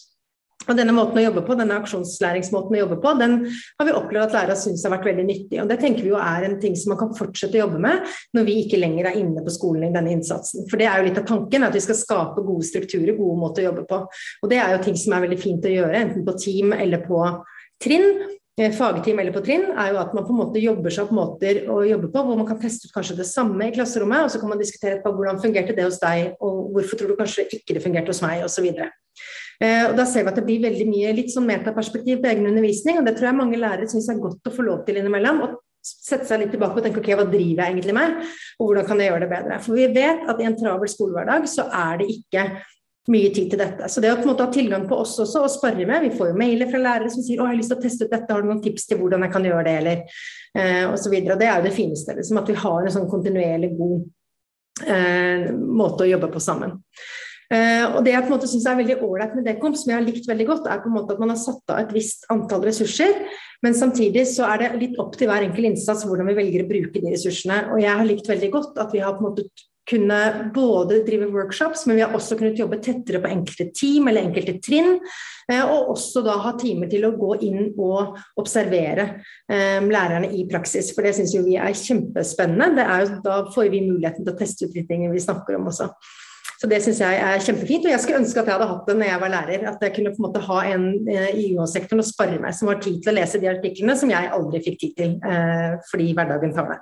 Og 0.69 0.77
denne 0.77 0.95
måten 0.97 1.19
å 1.21 1.25
jobbe 1.25 1.43
på, 1.47 1.57
denne 1.59 1.79
aksjonslæringsmåten 1.81 2.77
å 2.77 2.81
jobbe 2.83 2.99
på, 3.03 3.15
den 3.21 3.37
har 3.49 3.89
vi 3.89 3.97
opplevd 3.97 4.27
at 4.27 4.37
lærere 4.37 4.59
syns 4.61 4.85
har 4.85 4.93
vært 4.93 5.09
veldig 5.09 5.27
nyttig. 5.29 5.61
Og 5.63 5.71
det 5.71 5.79
tenker 5.81 6.05
vi 6.05 6.13
jo 6.13 6.21
er 6.21 6.45
en 6.45 6.59
ting 6.61 6.77
som 6.77 6.93
man 6.93 7.01
kan 7.01 7.15
fortsette 7.17 7.57
å 7.57 7.65
jobbe 7.65 7.81
med 7.83 8.17
når 8.37 8.49
vi 8.49 8.59
ikke 8.65 8.81
lenger 8.81 9.11
er 9.11 9.21
inne 9.23 9.45
på 9.45 9.55
skolen 9.55 9.89
i 9.89 9.93
denne 9.95 10.13
innsatsen. 10.17 10.69
For 10.71 10.81
det 10.81 10.91
er 10.91 11.01
jo 11.01 11.09
litt 11.09 11.21
av 11.21 11.29
tanken, 11.29 11.65
at 11.65 11.77
vi 11.77 11.85
skal 11.85 11.99
skape 11.99 12.45
gode 12.45 12.69
strukturer, 12.69 13.17
gode 13.17 13.39
måter 13.41 13.65
å 13.65 13.71
jobbe 13.71 13.87
på. 13.89 14.03
Og 14.43 14.53
det 14.53 14.61
er 14.61 14.75
jo 14.75 14.83
ting 14.85 14.99
som 15.01 15.17
er 15.17 15.25
veldig 15.25 15.41
fint 15.41 15.65
å 15.65 15.73
gjøre, 15.73 16.03
enten 16.05 16.27
på 16.29 16.37
team 16.43 16.77
eller 16.77 17.05
på 17.07 17.23
trinn 17.83 18.07
eh, 18.59 18.73
fagteam 18.75 19.21
eller 19.23 19.33
på 19.33 19.43
trinn, 19.47 19.69
er 19.73 19.93
jo 19.95 20.01
at 20.03 20.15
man 20.17 20.27
på 20.27 20.35
en 20.35 20.41
måte 20.43 20.63
jobber 20.63 20.93
seg 20.93 21.07
opp 21.07 21.17
måter 21.17 21.65
å 21.71 21.81
jobbe 21.87 22.11
på, 22.13 22.25
hvor 22.27 22.39
man 22.39 22.49
kan 22.49 22.61
teste 22.61 22.89
ut 22.89 22.95
kanskje 22.97 23.19
det 23.21 23.29
samme 23.31 23.69
i 23.71 23.75
klasserommet, 23.75 24.27
og 24.27 24.33
så 24.35 24.43
kan 24.43 24.53
man 24.53 24.61
diskutere 24.61 25.01
på 25.05 25.13
hvordan 25.15 25.41
fungerte 25.43 25.77
det 25.77 25.87
hos 25.87 26.01
deg, 26.03 26.35
og 26.45 26.73
hvorfor 26.75 27.01
tror 27.01 27.13
du 27.15 27.21
kanskje 27.21 27.47
ikke 27.49 27.79
det 27.79 27.85
fungerte 27.85 28.13
hos 28.13 28.25
meg, 28.25 28.43
osv. 28.47 28.69
og 29.59 29.97
Da 29.99 30.05
ser 30.07 30.23
vi 30.23 30.31
at 30.31 30.37
det 30.39 30.45
blir 30.47 30.63
veldig 30.63 30.85
mye 30.87 31.15
litt 31.17 31.33
sånn 31.35 31.49
metaperspektiv 31.49 32.21
på 32.23 32.29
egen 32.31 32.47
undervisning, 32.47 33.01
og 33.01 33.09
det 33.09 33.17
tror 33.19 33.33
jeg 33.33 33.39
mange 33.41 33.59
lærere 33.59 33.89
syns 33.91 34.07
er 34.13 34.21
godt 34.23 34.47
å 34.47 34.55
få 34.55 34.63
lov 34.63 34.85
til 34.87 35.01
innimellom. 35.01 35.41
og 35.49 35.57
Sette 35.83 36.27
seg 36.29 36.43
litt 36.43 36.51
tilbake 36.53 36.79
og 36.79 36.85
tenke 36.85 37.01
ok, 37.01 37.13
hva 37.17 37.27
driver 37.27 37.63
jeg 37.65 37.73
egentlig 37.73 37.95
med, 37.97 38.17
og 38.59 38.69
hvordan 38.69 38.87
kan 38.87 39.01
jeg 39.01 39.11
gjøre 39.11 39.25
det 39.25 39.31
bedre. 39.31 39.61
For 39.65 39.79
vi 39.79 39.87
vet 39.95 40.27
at 40.31 40.41
i 40.43 40.47
en 40.49 40.57
travel 40.59 40.91
skolehverdag 40.91 41.47
så 41.51 41.69
er 41.75 42.01
det 42.03 42.09
ikke 42.13 42.45
mye 43.13 43.31
tid 43.35 43.53
til 43.53 43.61
dette. 43.61 43.89
Så 43.89 44.03
det 44.05 44.11
å 44.13 44.19
på 44.19 44.27
en 44.27 44.33
måte 44.33 44.45
ha 44.45 44.53
tilgang 44.53 44.85
på 44.89 44.99
oss 45.01 45.15
også 45.23 45.45
og 45.47 45.53
sparre 45.53 45.87
med 45.89 46.05
Vi 46.05 46.11
får 46.17 46.33
jo 46.33 46.39
mailer 46.39 46.69
fra 46.71 46.81
lærere 46.83 47.13
som 47.13 47.25
sier 47.25 47.41
å, 47.41 47.47
jeg 47.47 47.55
har 47.55 47.61
lyst 47.63 47.73
til 47.73 47.79
å 47.79 47.85
teste 47.85 48.09
ut 48.09 48.13
dette, 48.13 48.29
har 48.33 48.45
du 48.45 48.51
noen 48.51 48.65
tips 48.65 48.89
til 48.91 49.01
hvordan 49.01 49.25
jeg 49.25 49.35
kan 49.35 49.49
gjøre 49.49 49.65
det, 49.69 49.77
eller 49.81 50.03
eh, 50.61 50.85
osv. 50.91 51.15
Det 51.15 51.49
er 51.49 51.55
jo 51.55 51.69
det 51.69 51.77
fineste. 51.77 52.19
Liksom, 52.19 52.43
at 52.43 52.53
vi 52.53 52.59
har 52.65 52.83
en 52.83 52.97
sånn 52.99 53.09
kontinuerlig 53.11 53.73
god 53.79 54.93
eh, 54.93 55.49
måte 55.55 56.05
å 56.05 56.11
jobbe 56.11 56.31
på 56.35 56.45
sammen. 56.45 56.77
Uh, 57.49 57.97
og 57.97 58.03
Det 58.05 58.13
jeg 58.13 58.25
på 58.27 58.29
en 58.29 58.35
måte 58.35 58.49
synes 58.51 58.67
er 58.69 58.77
veldig 58.77 58.99
ålreit 59.07 59.37
med 59.39 59.47
Dekom, 59.49 59.77
som 59.79 59.89
jeg 59.89 59.97
har 59.97 60.05
likt 60.05 60.27
veldig 60.29 60.47
godt, 60.51 60.67
er 60.69 60.83
på 60.83 60.91
en 60.91 60.99
måte 60.99 61.15
at 61.15 61.23
man 61.23 61.33
har 61.33 61.41
satt 61.41 61.73
av 61.73 61.81
et 61.81 61.95
visst 61.97 62.27
antall 62.33 62.67
ressurser, 62.69 63.23
men 63.65 63.77
samtidig 63.77 64.27
så 64.29 64.51
er 64.53 64.61
det 64.61 64.83
litt 64.83 65.01
opp 65.01 65.17
til 65.17 65.31
hver 65.31 65.47
enkel 65.47 65.71
innsats 65.71 66.05
hvordan 66.05 66.29
vi 66.29 66.37
velger 66.37 66.67
å 66.67 66.69
bruke 66.69 67.01
de 67.01 67.15
ressursene. 67.15 67.63
Og 67.73 67.81
jeg 67.81 67.95
har 68.01 68.07
likt 68.07 68.29
veldig 68.29 68.53
godt 68.53 68.79
at 68.85 68.93
vi 68.93 69.01
har 69.03 69.17
på 69.17 69.25
en 69.25 69.31
måte 69.31 69.49
kunne 69.89 70.51
både 70.53 71.01
drive 71.07 71.31
workshops, 71.33 71.87
men 71.87 71.97
vi 71.97 72.05
har 72.05 72.13
også 72.13 72.37
kunnet 72.37 72.61
jobbe 72.61 72.77
tettere 72.85 73.23
på 73.25 73.31
enkelte 73.33 73.71
team 73.73 74.11
eller 74.11 74.29
enkelte 74.29 74.59
trinn. 74.65 74.99
Uh, 75.49 75.65
og 75.65 75.95
også 75.95 76.21
da 76.27 76.37
ha 76.45 76.53
timer 76.61 76.93
til 76.93 77.09
å 77.09 77.15
gå 77.17 77.39
inn 77.49 77.71
og 77.81 78.19
observere 78.37 79.09
um, 79.49 79.89
lærerne 79.89 80.29
i 80.37 80.45
praksis. 80.53 80.93
For 80.93 81.09
det 81.09 81.17
syns 81.17 81.33
vi 81.41 81.57
er 81.57 81.73
kjempespennende. 81.73 82.75
Det 82.77 82.85
er 82.85 83.05
jo, 83.07 83.21
da 83.25 83.43
får 83.55 83.73
vi 83.73 83.87
muligheten 83.89 84.27
til 84.27 84.37
å 84.37 84.41
teste 84.45 84.69
ut 84.69 84.77
de 84.77 84.85
tingene 84.85 85.17
vi 85.17 85.25
snakker 85.25 85.57
om 85.57 85.73
også. 85.73 85.89
Så 86.59 86.67
det 86.67 86.81
syns 86.83 86.99
jeg 87.03 87.19
er 87.23 87.43
kjempefint. 87.45 87.87
Og 87.87 87.93
jeg 87.93 88.03
skulle 88.03 88.21
ønske 88.25 88.43
at 88.43 88.49
jeg 88.51 88.57
hadde 88.57 88.71
hatt 88.73 88.89
det 88.91 88.97
når 88.99 89.11
jeg 89.13 89.23
var 89.23 89.35
lærer. 89.35 89.65
At 89.71 89.83
jeg 89.85 89.95
kunne 89.95 90.13
på 90.15 90.21
en 90.21 90.27
måte 90.27 90.45
ha 90.49 90.59
en 90.73 90.87
eh, 91.07 91.31
i 91.39 91.45
UH-sektoren 91.55 92.03
og 92.03 92.09
spare 92.09 92.41
meg 92.43 92.57
som 92.59 92.71
har 92.73 92.81
tid 92.83 92.99
til 93.03 93.13
å 93.13 93.19
lese 93.21 93.41
de 93.43 93.51
artiklene 93.53 93.95
som 93.99 94.11
jeg 94.11 94.33
aldri 94.35 94.63
fikk 94.67 94.79
tid 94.83 94.97
til 94.99 95.11
eh, 95.23 95.77
fordi 95.91 96.09
hverdagen 96.19 96.55
tar 96.57 96.73
det. 96.73 96.81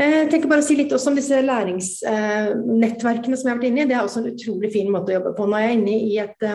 Eh, 0.00 0.16
jeg 0.22 0.30
tenker 0.32 0.48
bare 0.52 0.64
å 0.64 0.68
si 0.68 0.78
litt 0.80 0.96
også 0.96 1.12
om 1.12 1.20
disse 1.20 1.42
læringsnettverkene 1.44 3.36
som 3.36 3.50
jeg 3.50 3.52
har 3.52 3.60
vært 3.60 3.68
inne 3.68 3.84
i. 3.84 3.88
Det 3.90 3.98
er 3.98 4.08
også 4.08 4.24
en 4.24 4.32
utrolig 4.32 4.72
fin 4.72 4.90
måte 4.92 5.12
å 5.12 5.18
jobbe 5.18 5.36
på. 5.36 5.48
Nå 5.50 5.60
er 5.60 5.68
jeg 5.68 5.78
inne 5.82 6.00
i 6.08 6.18
et 6.24 6.48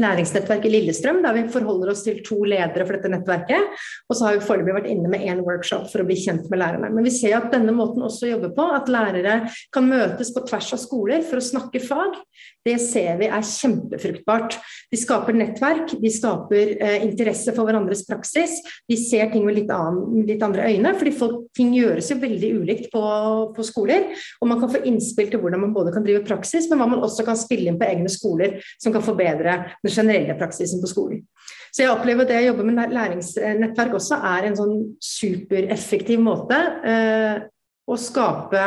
læringsnettverk 0.00 0.64
i 0.66 0.72
Lillestrøm, 0.72 1.20
der 1.24 1.36
vi 1.36 1.42
forholder 1.52 1.92
oss 1.92 2.04
til 2.06 2.22
to 2.24 2.38
ledere 2.48 2.86
for 2.86 2.96
dette 2.96 3.10
nettverket. 3.12 3.82
Og 4.08 4.16
så 4.16 4.26
har 4.28 4.38
vi 4.38 4.46
foreløpig 4.46 4.76
vært 4.78 4.90
inne 4.92 5.10
med 5.12 5.26
én 5.28 5.42
workshop 5.44 5.90
for 5.92 6.02
å 6.02 6.08
bli 6.08 6.16
kjent 6.20 6.48
med 6.52 6.62
lærerne. 6.62 6.92
Men 6.94 7.04
vi 7.04 7.12
ser 7.14 7.36
at 7.36 7.50
denne 7.52 7.74
måten 7.76 8.04
også 8.06 8.30
jobber 8.30 8.54
på, 8.56 8.68
at 8.72 8.90
lærere 8.92 9.36
kan 9.74 9.88
møtes 9.88 10.32
på 10.32 10.44
tvers 10.48 10.72
av 10.76 10.80
skoler 10.80 11.26
for 11.26 11.40
å 11.40 11.44
snakke 11.44 11.82
fag, 11.84 12.16
det 12.62 12.76
ser 12.78 13.16
vi 13.18 13.26
er 13.26 13.42
kjempefruktbart. 13.42 14.56
De 14.92 14.98
skaper 15.00 15.34
nettverk, 15.34 15.96
de 15.98 16.10
skaper 16.14 16.76
eh, 16.76 17.02
interesse 17.02 17.50
for 17.56 17.66
hverandres 17.66 18.04
praksis. 18.06 18.54
De 18.88 18.98
ser 18.98 19.32
ting 19.32 19.42
med 19.46 19.56
litt, 19.56 19.72
annen, 19.74 20.22
litt 20.28 20.42
andre 20.46 20.68
øyne, 20.70 20.92
fordi 20.98 21.14
folk, 21.16 21.48
ting 21.58 21.72
gjøres 21.74 22.12
jo 22.12 22.20
veldig 22.22 22.52
ulikt 22.60 22.86
på, 22.92 23.02
på, 23.56 23.66
skoler. 23.66 24.12
Og 24.40 24.50
man 24.50 24.62
kan 24.62 24.70
få 24.70 24.84
innspill 24.88 25.32
til 25.32 25.42
hvordan 25.42 25.64
man 25.64 25.74
både 25.74 25.94
kan 25.94 26.06
drive 26.06 26.22
praksis, 26.28 26.68
men 26.70 26.78
hva 26.78 26.88
man 26.92 27.02
også 27.02 27.26
kan 27.26 27.40
spille 27.40 27.72
inn 27.72 27.80
på 27.80 27.88
egne 27.88 28.12
skoler 28.12 28.60
som 28.76 28.94
kan 28.94 29.02
forbedre 29.04 29.58
den 29.82 29.94
generelle 29.94 30.36
praksisen 30.38 30.82
på 30.82 30.90
skolen. 30.90 31.24
Så 31.72 31.84
jeg 31.84 31.92
opplever 31.92 32.26
at 32.26 32.30
det 32.30 32.40
å 32.42 32.48
jobbe 32.50 32.66
med 32.68 32.92
læringsnettverk 32.92 33.96
også 33.96 34.18
er 34.28 34.46
en 34.48 34.58
sånn 34.58 34.76
supereffektiv 35.02 36.20
måte 36.22 36.58
eh, 36.86 37.42
å 37.88 37.98
skape 37.98 38.62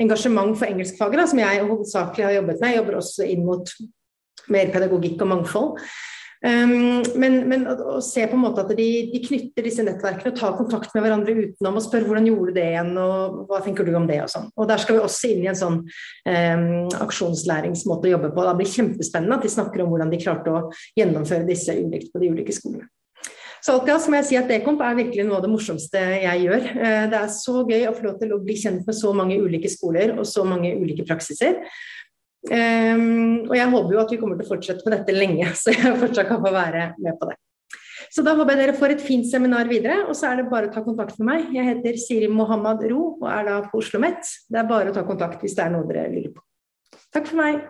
engasjement 0.00 0.54
for 0.58 0.68
engelskfaget, 0.68 1.30
som 1.30 1.40
jeg 1.42 1.64
hovedsakelig 1.64 2.26
har 2.28 2.36
jobbet 2.38 2.60
med. 2.60 2.70
Jeg 2.70 2.80
jobber 2.80 2.98
også 3.00 3.28
inn 3.32 3.46
mot 3.46 3.72
mer 4.52 4.70
pedagogikk 4.74 5.24
og 5.24 5.30
mangfold. 5.32 5.86
Um, 6.44 7.00
men, 7.16 7.38
men 7.48 7.62
å, 7.72 8.02
se 8.04 8.26
på 8.28 8.36
en 8.36 8.42
måte 8.42 8.60
at 8.60 8.72
de, 8.76 8.88
de, 9.08 9.20
knytter 9.24 9.64
disse 9.64 9.84
nettverkene 9.86 10.34
og 10.34 10.36
tar 10.36 10.56
kontakt 10.58 10.92
med 10.92 11.06
hverandre 11.06 11.32
utenom 11.38 11.78
og 11.80 11.84
spør 11.86 12.04
hvordan 12.04 12.28
gjorde 12.28 12.52
du 12.52 12.58
det 12.58 12.66
igjen, 12.74 12.90
og 13.00 13.38
hva 13.48 13.62
tenker 13.64 13.88
du 13.88 13.94
om 13.96 14.04
det 14.10 14.18
og 14.26 14.28
sånn. 14.28 14.50
Og 14.60 14.68
der 14.68 14.82
skal 14.82 14.98
vi 14.98 15.04
også 15.06 15.30
inn 15.32 15.46
i 15.46 15.48
en 15.48 15.56
sånn 15.56 15.78
um, 15.80 16.66
aksjonslæringsmåte 17.06 18.10
å 18.10 18.12
jobbe 18.16 18.34
på. 18.36 18.44
Det 18.44 18.58
blir 18.60 18.74
kjempespennende 18.74 19.38
at 19.38 19.46
de 19.46 19.54
snakker 19.56 19.86
om 19.86 19.94
hvordan 19.94 20.12
de 20.12 20.20
klarte 20.20 20.52
å 20.52 20.66
gjennomføre 21.00 21.48
disse 21.48 21.78
ulikt 21.80 22.12
på 22.12 22.20
de 22.20 22.34
ulike 22.36 22.56
skolene. 22.56 22.90
Så 23.64 23.72
alt 23.72 23.88
i 23.88 24.12
må 24.12 24.18
jeg 24.18 24.28
si 24.28 24.36
at 24.36 24.50
Dekomp 24.50 24.82
er 24.84 24.98
virkelig 24.98 25.24
noe 25.24 25.38
av 25.38 25.46
det 25.46 25.48
morsomste 25.48 26.00
jeg 26.20 26.44
gjør. 26.44 26.66
Eh, 26.76 27.04
det 27.08 27.16
er 27.16 27.30
så 27.32 27.62
gøy 27.64 27.86
å 27.88 27.94
få 27.96 28.10
lov 28.10 28.18
til 28.20 28.34
å 28.36 28.42
bli 28.44 28.58
kjent 28.60 28.84
med 28.84 28.96
så 28.98 29.16
mange 29.16 29.38
ulike 29.40 29.70
skoler 29.72 30.12
og 30.18 30.28
så 30.28 30.44
mange 30.44 30.74
ulike 30.76 31.06
praksiser. 31.08 31.62
Um, 32.44 33.46
og 33.48 33.54
jeg 33.56 33.70
håper 33.72 33.94
jo 33.94 34.00
at 34.02 34.10
vi 34.12 34.18
kommer 34.20 34.36
til 34.36 34.44
å 34.44 34.50
fortsette 34.50 34.84
med 34.84 34.98
dette 34.98 35.16
lenge, 35.16 35.48
så 35.60 35.72
jeg 35.72 35.96
fortsatt 36.02 36.28
kan 36.28 36.42
få 36.44 36.52
være 36.52 36.90
med 37.00 37.18
på 37.20 37.30
det. 37.30 37.38
Så 38.14 38.22
da 38.22 38.34
håper 38.36 38.54
jeg 38.54 38.60
dere 38.60 38.78
får 38.78 38.94
et 38.94 39.02
fint 39.02 39.26
seminar 39.26 39.68
videre, 39.70 40.04
og 40.06 40.14
så 40.18 40.30
er 40.30 40.40
det 40.40 40.50
bare 40.50 40.68
å 40.68 40.74
ta 40.74 40.82
kontakt 40.84 41.16
med 41.18 41.28
meg. 41.30 41.46
Jeg 41.56 41.66
heter 41.70 41.96
Siri 41.98 42.28
Mohammad 42.30 42.84
Ro 42.90 43.14
og 43.16 43.24
er 43.30 43.48
da 43.48 43.56
på 43.64 43.80
Oslo 43.80 43.98
OsloMet. 43.98 44.28
Det 44.50 44.60
er 44.60 44.68
bare 44.68 44.92
å 44.92 44.94
ta 44.94 45.06
kontakt 45.06 45.42
hvis 45.42 45.56
det 45.56 45.64
er 45.64 45.72
noe 45.74 45.88
dere 45.88 46.12
lurer 46.12 46.34
på. 46.34 46.44
Takk 47.14 47.30
for 47.30 47.40
meg. 47.40 47.64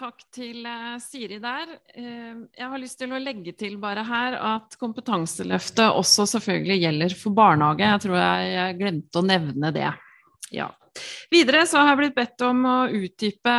Takk 0.00 0.22
til 0.32 0.62
uh, 0.64 0.94
Siri 1.02 1.40
der. 1.42 1.74
Uh, 1.96 2.46
jeg 2.56 2.68
har 2.72 2.82
lyst 2.82 3.00
til 3.00 3.12
å 3.12 3.20
legge 3.20 3.56
til 3.58 3.74
bare 3.82 4.04
her 4.06 4.36
at 4.52 4.76
Kompetanseløftet 4.80 5.90
også 5.90 6.28
selvfølgelig 6.36 6.78
gjelder 6.84 7.16
for 7.24 7.36
barnehage. 7.36 7.88
Jeg 7.88 8.04
tror 8.06 8.20
jeg 8.20 8.78
glemte 8.78 9.20
å 9.20 9.26
nevne 9.26 9.72
det. 9.74 9.90
Ja. 10.50 10.68
Videre 11.30 11.62
så 11.70 11.80
har 11.80 11.92
jeg 11.92 12.00
blitt 12.00 12.16
bedt 12.16 12.42
om 12.42 12.64
å 12.66 12.76
utdype 12.90 13.56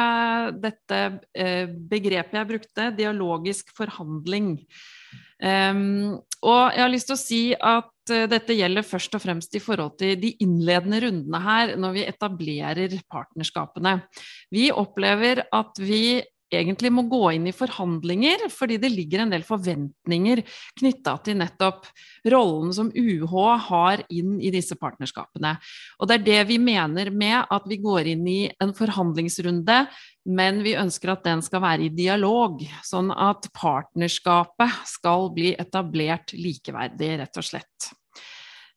dette 0.60 1.00
eh, 1.32 1.68
begrepet 1.68 2.38
jeg 2.38 2.50
brukte, 2.50 2.90
dialogisk 2.98 3.72
forhandling. 3.78 4.58
Um, 5.42 6.20
og 6.46 6.76
jeg 6.76 6.84
har 6.84 6.92
lyst 6.92 7.08
til 7.10 7.16
å 7.16 7.22
si 7.22 7.40
at 7.56 8.12
uh, 8.14 8.28
dette 8.30 8.54
gjelder 8.54 8.86
først 8.86 9.16
og 9.18 9.24
fremst 9.24 9.56
i 9.58 9.62
forhold 9.64 9.96
til 9.98 10.20
de 10.22 10.36
innledende 10.44 11.00
rundene 11.02 11.42
her, 11.42 11.74
når 11.82 11.96
vi 11.96 12.04
etablerer 12.06 12.94
partnerskapene. 13.10 13.96
Vi 14.54 14.68
opplever 14.70 15.46
at 15.50 15.82
vi 15.82 16.20
egentlig 16.52 16.92
må 16.94 17.06
gå 17.10 17.22
inn 17.38 17.48
i 17.50 17.56
forhandlinger, 17.56 18.46
fordi 18.52 18.78
det 18.82 18.92
ligger 18.94 19.24
en 19.24 19.34
del 19.34 19.44
forventninger 19.48 20.44
knytta 20.80 21.16
til 21.26 21.40
nettopp 21.40 21.88
rollen 22.34 22.74
som 22.76 22.92
UH 22.92 23.36
har 23.70 24.04
inn 24.12 24.38
i 24.44 24.52
disse 24.54 24.76
partnerskapene. 24.80 25.56
Og 26.00 26.10
det 26.10 26.20
er 26.20 26.26
det 26.28 26.40
vi 26.52 26.60
mener 26.62 27.12
med 27.14 27.48
at 27.48 27.68
vi 27.70 27.80
går 27.82 28.12
inn 28.14 28.26
i 28.30 28.42
en 28.62 28.74
forhandlingsrunde, 28.78 29.84
men 30.30 30.60
vi 30.66 30.78
ønsker 30.78 31.14
at 31.16 31.24
den 31.26 31.42
skal 31.46 31.64
være 31.64 31.88
i 31.88 31.94
dialog, 31.96 32.62
sånn 32.86 33.10
at 33.16 33.48
partnerskapet 33.58 34.84
skal 34.90 35.32
bli 35.34 35.56
etablert 35.60 36.36
likeverdig, 36.38 37.16
rett 37.24 37.42
og 37.42 37.48
slett. 37.48 37.94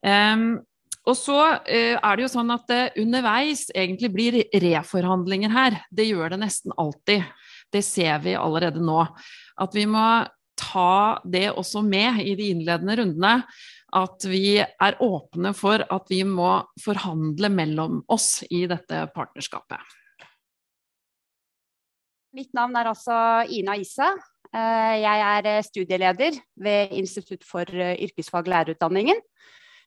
Um, 0.05 0.63
og 1.05 1.17
så 1.21 1.37
uh, 1.37 1.97
er 1.99 2.17
det 2.17 2.25
jo 2.25 2.31
sånn 2.33 2.53
at 2.55 2.65
det 2.71 2.83
underveis 3.01 3.67
egentlig 3.77 4.11
blir 4.13 4.39
reforhandlinger 4.65 5.53
her. 5.53 5.83
Det 5.93 6.09
gjør 6.09 6.33
det 6.33 6.41
nesten 6.47 6.73
alltid. 6.81 7.27
Det 7.75 7.83
ser 7.83 8.21
vi 8.23 8.37
allerede 8.39 8.83
nå. 8.83 9.03
At 9.61 9.75
vi 9.75 9.87
må 9.91 10.05
ta 10.59 11.19
det 11.27 11.49
også 11.51 11.83
med 11.83 12.21
i 12.23 12.37
de 12.39 12.53
innledende 12.55 12.99
rundene. 13.01 13.35
At 13.95 14.27
vi 14.27 14.59
er 14.63 15.01
åpne 15.03 15.55
for 15.55 15.83
at 15.83 16.11
vi 16.11 16.23
må 16.27 16.57
forhandle 16.83 17.51
mellom 17.51 18.01
oss 18.11 18.45
i 18.51 18.65
dette 18.71 19.05
partnerskapet. 19.15 19.83
Mitt 22.35 22.51
navn 22.55 22.75
er 22.75 22.91
altså 22.91 23.17
Ina 23.55 23.77
Ise. 23.79 24.09
Eh, 24.55 24.95
jeg 25.03 25.27
er 25.35 25.67
studieleder 25.67 26.41
ved 26.63 26.95
Institutt 26.99 27.47
for 27.47 27.71
yrkesfag 27.71 28.51
lærerutdanningen 28.51 29.23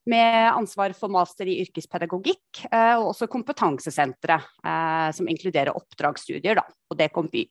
med 0.08 0.52
ansvar 0.54 0.94
for 0.98 1.12
master 1.12 1.50
i 1.50 1.60
yrkespedagogikk, 1.66 2.64
eh, 2.72 2.96
og 2.96 3.12
også 3.12 3.28
kompetansesenteret, 3.32 4.48
eh, 4.64 5.10
som 5.16 5.30
inkluderer 5.30 5.76
oppdragsstudier 5.76 6.58
da, 6.60 6.64
på 6.88 6.98
Dekomp-Y. 7.00 7.48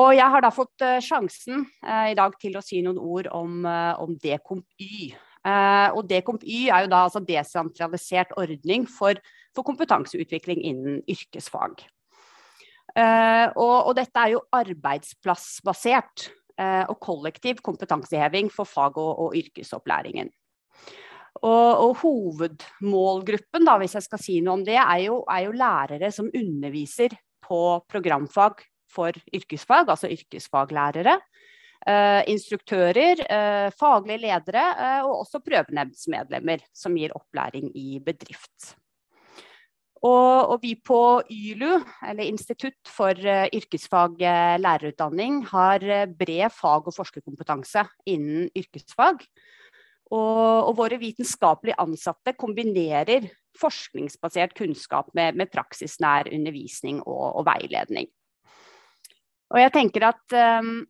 Og 0.00 0.12
jeg 0.14 0.32
har 0.34 0.44
da 0.44 0.52
fått 0.54 0.84
eh, 0.86 1.00
sjansen 1.02 1.64
i 1.82 2.14
dag 2.18 2.36
til 2.40 2.58
å 2.58 2.64
si 2.64 2.82
noen 2.84 3.00
ord 3.00 3.30
om, 3.34 3.64
om 3.64 4.14
Dekomp-Y. 4.22 5.10
Og 5.96 6.02
Dekomp-Y 6.04 6.66
er 6.68 6.84
jo 6.84 6.90
da 6.92 7.06
altså 7.06 7.22
desentralisert 7.24 8.34
ordning 8.38 8.84
for, 8.84 9.16
for 9.56 9.64
kompetanseutvikling 9.64 10.60
innen 10.68 10.98
yrkesfag. 11.08 11.80
Og, 13.00 13.78
og 13.88 13.94
dette 13.96 14.20
er 14.20 14.34
jo 14.34 14.42
arbeidsplassbasert 14.52 16.26
og 16.60 16.98
kollektiv 17.00 17.62
kompetanseheving 17.64 18.52
for 18.52 18.68
fag- 18.68 19.00
og, 19.00 19.14
og 19.24 19.38
yrkesopplæringen. 19.40 20.28
Og, 21.40 21.68
og, 21.86 21.92
hovedmålgruppen, 22.02 23.64
da, 23.64 23.78
hvis 23.80 23.96
jeg 23.96 24.04
skal 24.04 24.20
si 24.20 24.40
noe 24.44 24.58
om 24.58 24.64
det, 24.66 24.76
er 24.76 25.06
jo, 25.06 25.22
er 25.24 25.46
jo 25.46 25.56
lærere 25.56 26.10
som 26.12 26.28
underviser 26.28 27.14
på 27.46 27.60
programfag 27.88 28.60
for 28.90 29.16
yrkesfag, 29.32 29.88
altså 29.88 30.10
yrkesfaglærere. 30.12 31.16
Uh, 31.80 32.20
instruktører, 32.28 33.22
uh, 33.24 33.70
faglige 33.72 34.20
ledere 34.20 34.66
uh, 34.76 35.06
og 35.08 35.22
også 35.22 35.40
prøvenemndsmedlemmer 35.40 36.60
som 36.76 36.92
gir 36.98 37.14
opplæring 37.16 37.70
i 37.72 37.96
bedrift. 38.04 38.74
Og, 40.04 40.52
og, 40.52 40.58
vi 40.60 40.74
på 40.76 41.22
YLU, 41.32 41.78
eller 42.08 42.28
Institutt 42.28 42.88
for 42.88 43.16
yrkesfag 43.16 44.20
lærerutdanning, 44.60 45.42
har 45.48 45.84
bred 46.16 46.52
fag- 46.56 46.88
og 46.88 46.96
forskerkompetanse 46.96 47.84
innen 48.08 48.48
yrkesfag. 48.56 49.24
Og, 50.10 50.66
og, 50.66 50.72
våre 50.78 50.98
vitenskapelig 50.98 51.76
ansatte 51.78 52.34
kombinerer 52.38 53.28
forskningsbasert 53.60 54.56
kunnskap 54.58 55.12
med, 55.14 55.36
med 55.38 55.50
praksisnær 55.52 56.30
undervisning 56.34 56.98
og, 57.04 57.26
og, 57.40 57.44
veiledning. 57.46 58.08
Og 59.50 59.60
jeg 59.62 59.72
tenker 59.74 60.08
at 60.10 60.34
um, 60.62 60.80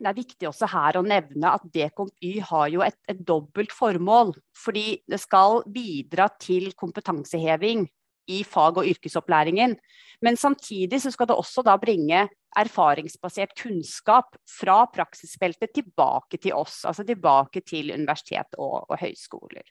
det 0.00 0.08
er 0.08 0.16
viktig 0.16 0.48
også 0.48 0.68
her 0.72 0.96
å 0.96 1.04
nevne 1.04 1.54
at 1.56 1.64
DKMY 1.72 2.34
har 2.48 2.68
jo 2.72 2.84
et, 2.84 2.96
et 3.08 3.20
dobbelt 3.28 3.72
formål. 3.76 4.32
Fordi 4.56 5.00
det 5.08 5.20
skal 5.20 5.60
bidra 5.68 6.30
til 6.40 6.70
kompetanseheving 6.76 7.84
i 8.30 8.42
fag- 8.46 8.80
og 8.80 8.86
yrkesopplæringen. 8.88 9.76
Men 10.22 10.36
samtidig 10.36 11.00
så 11.02 11.12
skal 11.12 11.30
det 11.30 11.36
også 11.36 11.64
da 11.66 11.76
bringe 11.80 12.28
erfaringsbasert 12.58 13.54
kunnskap 13.58 14.36
fra 14.48 14.82
praksisfeltet 14.92 15.72
tilbake 15.74 16.40
til 16.42 16.56
oss, 16.58 16.84
altså 16.84 17.06
tilbake 17.06 17.62
til 17.66 17.92
universitet 17.94 18.58
og, 18.58 18.90
og 18.90 18.98
høyskoler. 19.00 19.64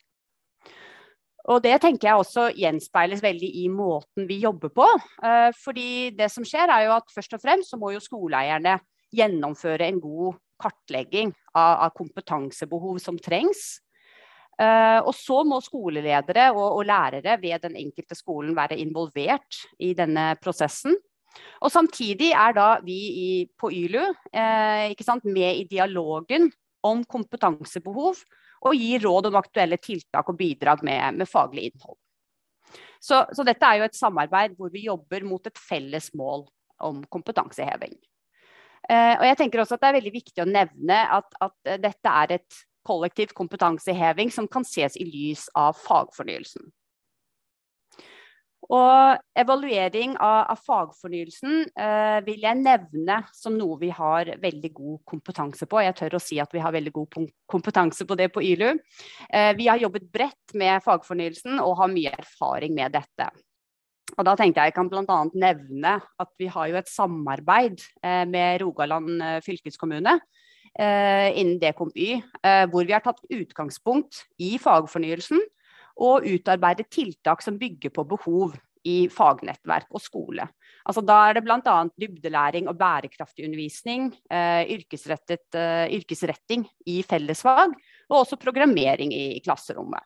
Og 1.49 1.63
Det 1.63 1.79
tenker 1.81 2.09
jeg 2.09 2.19
også 2.19 2.49
gjenspeiles 2.57 3.23
veldig 3.23 3.49
i 3.63 3.67
måten 3.73 4.27
vi 4.29 4.41
jobber 4.43 4.69
på. 4.75 4.85
Eh, 5.23 5.49
fordi 5.57 6.11
det 6.17 6.29
som 6.31 6.45
skjer 6.45 6.69
er 6.69 6.85
jo 6.87 6.95
at 6.99 7.13
først 7.13 7.33
og 7.37 7.41
fremst 7.41 7.73
så 7.73 7.79
må 7.79 7.93
jo 7.95 8.03
skoleeierne 8.03 8.77
gjennomføre 9.15 9.87
en 9.87 10.01
god 10.03 10.37
kartlegging 10.61 11.31
av, 11.55 11.87
av 11.87 11.93
kompetansebehov 11.97 12.99
som 13.01 13.17
trengs. 13.17 13.79
Uh, 14.59 14.99
og 15.07 15.13
så 15.15 15.37
må 15.47 15.61
skoleledere 15.63 16.49
og, 16.51 16.81
og, 16.81 16.81
lærere 16.83 17.37
ved 17.39 17.61
den 17.63 17.77
enkelte 17.79 18.17
skolen 18.17 18.57
være 18.57 18.75
involvert 18.83 19.61
i 19.79 19.93
denne 19.95 20.33
prosessen. 20.43 20.97
Og 21.63 21.71
samtidig 21.71 22.33
er 22.35 22.57
da 22.57 22.67
vi 22.83 22.97
i, 23.07 23.29
på 23.55 23.69
YLU 23.71 24.03
uh, 24.03 25.23
med 25.23 25.61
i 25.61 25.63
dialogen 25.69 26.49
om 26.83 27.05
kompetansebehov 27.07 28.19
og 28.67 28.75
gir 28.75 29.03
råd 29.05 29.29
om 29.29 29.39
aktuelle 29.39 29.79
tiltak 29.79 30.27
og 30.27 30.37
bidrag 30.37 30.83
med, 30.83 31.21
med 31.21 31.29
faglig 31.29 31.69
innhold. 31.69 31.97
Så, 32.99 33.23
så, 33.31 33.45
dette 33.47 33.65
er 33.65 33.79
jo 33.79 33.87
et 33.87 33.95
samarbeid 33.95 34.57
hvor 34.59 34.71
vi 34.73 34.85
jobber 34.89 35.23
mot 35.23 35.45
et 35.47 35.59
felles 35.69 36.11
mål 36.19 36.49
om 36.83 36.99
kompetanseheving. 37.11 37.95
Eh, 38.89 39.15
og 39.15 39.23
jeg 39.27 39.37
tenker 39.39 39.61
også 39.61 39.77
at 39.77 39.83
Det 39.83 39.89
er 39.89 39.97
veldig 39.99 40.13
viktig 40.13 40.43
å 40.43 40.49
nevne 40.49 40.99
at, 41.15 41.39
at 41.43 41.71
dette 41.79 42.11
er 42.23 42.35
et 42.39 42.59
kollektiv 42.87 43.33
kompetanseheving 43.37 44.31
som 44.31 44.47
kan 44.47 44.65
ses 44.67 44.97
i 44.97 45.07
lys 45.07 45.47
av 45.57 45.77
fagfornyelsen. 45.79 46.69
Og 48.69 49.21
evaluering 49.39 50.13
av, 50.21 50.51
av 50.53 50.59
fagfornyelsen 50.61 51.63
eh, 51.73 52.17
vil 52.25 52.43
jeg 52.43 52.59
nevne 52.59 53.21
som 53.33 53.55
noe 53.57 53.79
vi 53.81 53.89
har 53.95 54.29
veldig 54.41 54.71
god 54.75 54.99
kompetanse 55.09 55.65
på. 55.69 55.79
Jeg 55.81 55.95
tør 55.97 56.17
å 56.19 56.21
si 56.21 56.37
at 56.43 56.53
vi 56.53 56.61
har 56.61 56.75
veldig 56.75 56.93
god 56.93 57.17
kompetanse 57.49 58.05
på 58.05 58.17
det 58.19 58.27
på 58.35 58.43
YLU. 58.45 58.75
Eh, 59.31 59.53
vi 59.57 59.69
har 59.71 59.81
jobbet 59.81 60.05
bredt 60.13 60.53
med 60.59 60.83
fagfornyelsen 60.85 61.57
og 61.63 61.79
har 61.81 61.89
mye 61.95 62.13
erfaring 62.19 62.75
med 62.77 62.93
dette. 62.99 63.31
Og 64.17 64.25
da 64.25 64.35
tenkte 64.37 64.61
jeg 64.61 64.73
jeg 64.73 64.77
kan 64.77 64.91
bl.a. 64.91 65.17
nevne 65.33 65.95
at 66.21 66.31
vi 66.37 66.49
har 66.51 66.69
jo 66.69 66.77
et 66.77 66.91
samarbeid 66.91 67.81
eh, 68.03 68.25
med 68.29 68.61
Rogaland 68.61 69.17
eh, 69.17 69.39
fylkeskommune 69.45 70.19
innen 70.77 71.59
DKMY, 71.61 72.09
eh, 72.43 72.65
hvor 72.71 72.85
vi 72.85 72.95
har 72.95 73.03
tatt 73.05 73.21
utgangspunkt 73.29 74.25
i 74.37 74.57
fagfornyelsen 74.61 75.41
og 75.99 76.27
utarbeidet 76.27 76.89
tiltak 76.93 77.43
som 77.43 77.57
bygger 77.59 77.91
på 77.95 78.05
behov 78.07 78.55
i 78.87 79.07
fagnettverk 79.11 79.89
og 79.91 80.01
skole. 80.03 80.45
Altså, 80.87 81.03
da 81.05 81.17
er 81.27 81.37
det 81.37 81.43
bl.a. 81.45 81.79
dybdelæring 81.99 82.69
og 82.71 82.77
bærekraftig 82.79 83.45
undervisning, 83.47 84.13
eh, 84.31 84.63
eh, 84.63 85.97
yrkesretting 85.99 86.63
i 86.87 87.01
fellesfag, 87.03 87.75
og 88.09 88.21
også 88.23 88.39
programmering 88.39 89.13
i, 89.13 89.35
i 89.37 89.43
klasserommet. 89.43 90.05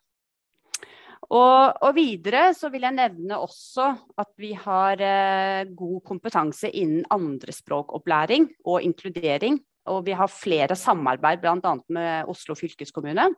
Og, 1.32 1.78
og, 1.80 1.94
videre 1.96 2.50
så 2.54 2.68
vil 2.70 2.84
jeg 2.84 2.98
nevne 2.98 3.38
også 3.40 3.86
at 4.20 4.34
vi 4.38 4.52
har 4.60 5.00
eh, 5.00 5.70
god 5.72 6.02
kompetanse 6.06 6.68
innen 6.70 7.06
andrespråkopplæring 7.14 8.50
og 8.68 8.84
inkludering 8.84 9.62
og 9.92 10.06
vi 10.08 10.16
har 10.16 10.32
flere 10.32 10.78
samarbeid 10.80 11.42
bl.a. 11.44 11.74
med 11.92 12.30
Oslo 12.32 12.56
fylkeskommune. 12.56 13.30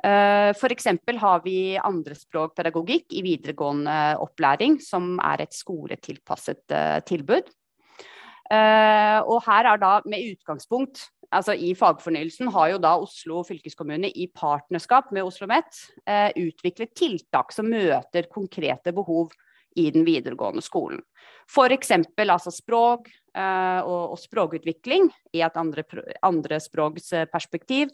Eh, 0.00 0.50
F.eks. 0.54 0.86
har 1.20 1.42
vi 1.44 1.76
andrespråkpedagogikk 1.76 3.12
i 3.12 3.24
videregående 3.24 4.16
opplæring, 4.22 4.78
som 4.80 5.18
er 5.20 5.44
et 5.44 5.56
skoletilpasset 5.56 6.72
eh, 6.72 7.00
tilbud. 7.06 7.50
Eh, 8.50 9.18
og 9.20 9.44
her 9.46 9.68
er 9.74 9.80
da 9.82 9.92
med 10.10 10.32
utgangspunkt 10.32 11.04
altså 11.30 11.54
I 11.54 11.68
fagfornyelsen 11.78 12.48
har 12.50 12.72
jo 12.72 12.80
da 12.82 12.96
Oslo 12.98 13.44
fylkeskommune 13.46 14.08
i 14.10 14.26
partnerskap 14.34 15.12
med 15.14 15.22
Oslo 15.22 15.46
OsloMet 15.46 15.76
utviklet 16.34 16.90
tiltak 16.98 17.54
som 17.54 17.68
møter 17.70 18.26
konkrete 18.32 18.90
behov 18.90 19.30
i 19.78 19.92
den 19.94 20.02
videregående 20.02 20.64
skolen. 20.66 20.98
F.eks. 21.50 21.90
altså 21.90 22.52
språk 22.54 23.08
uh, 23.36 23.80
og, 23.82 24.12
og, 24.14 24.18
språkutvikling 24.22 25.10
i 25.34 25.42
et 25.42 25.56
andre, 25.58 25.84
andre 26.22 26.60
språks 26.62 27.10
perspektiv. 27.32 27.90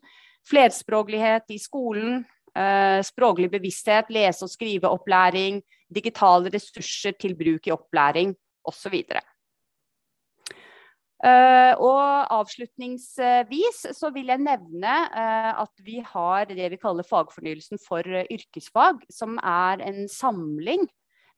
Flerspråklighet 0.46 1.48
i 1.54 1.58
skolen, 1.58 2.20
uh, 2.52 3.00
språklig 3.06 3.50
bevissthet, 3.56 4.12
lese- 4.12 4.44
og 4.44 4.52
skriveopplæring, 4.52 5.62
digitale 5.88 6.52
ressurser 6.52 7.16
til 7.18 7.36
bruk 7.38 7.66
i 7.66 7.74
opplæring 7.74 8.36
osv. 8.66 9.00
Uh, 11.16 11.72
og 11.80 12.28
avslutningsvis 12.28 13.78
så 13.96 14.10
vil 14.12 14.28
jeg 14.28 14.42
nevne 14.44 14.96
uh, 15.08 15.52
at 15.62 15.80
vi 15.80 16.02
har 16.04 16.44
det 16.50 16.68
vi 16.74 16.76
kaller 16.76 17.06
Fagfornyelsen 17.08 17.80
for 17.80 18.04
uh, 18.04 18.26
yrkesfag, 18.28 19.00
som 19.08 19.38
er 19.40 19.80
en 19.86 20.04
samling 20.12 20.84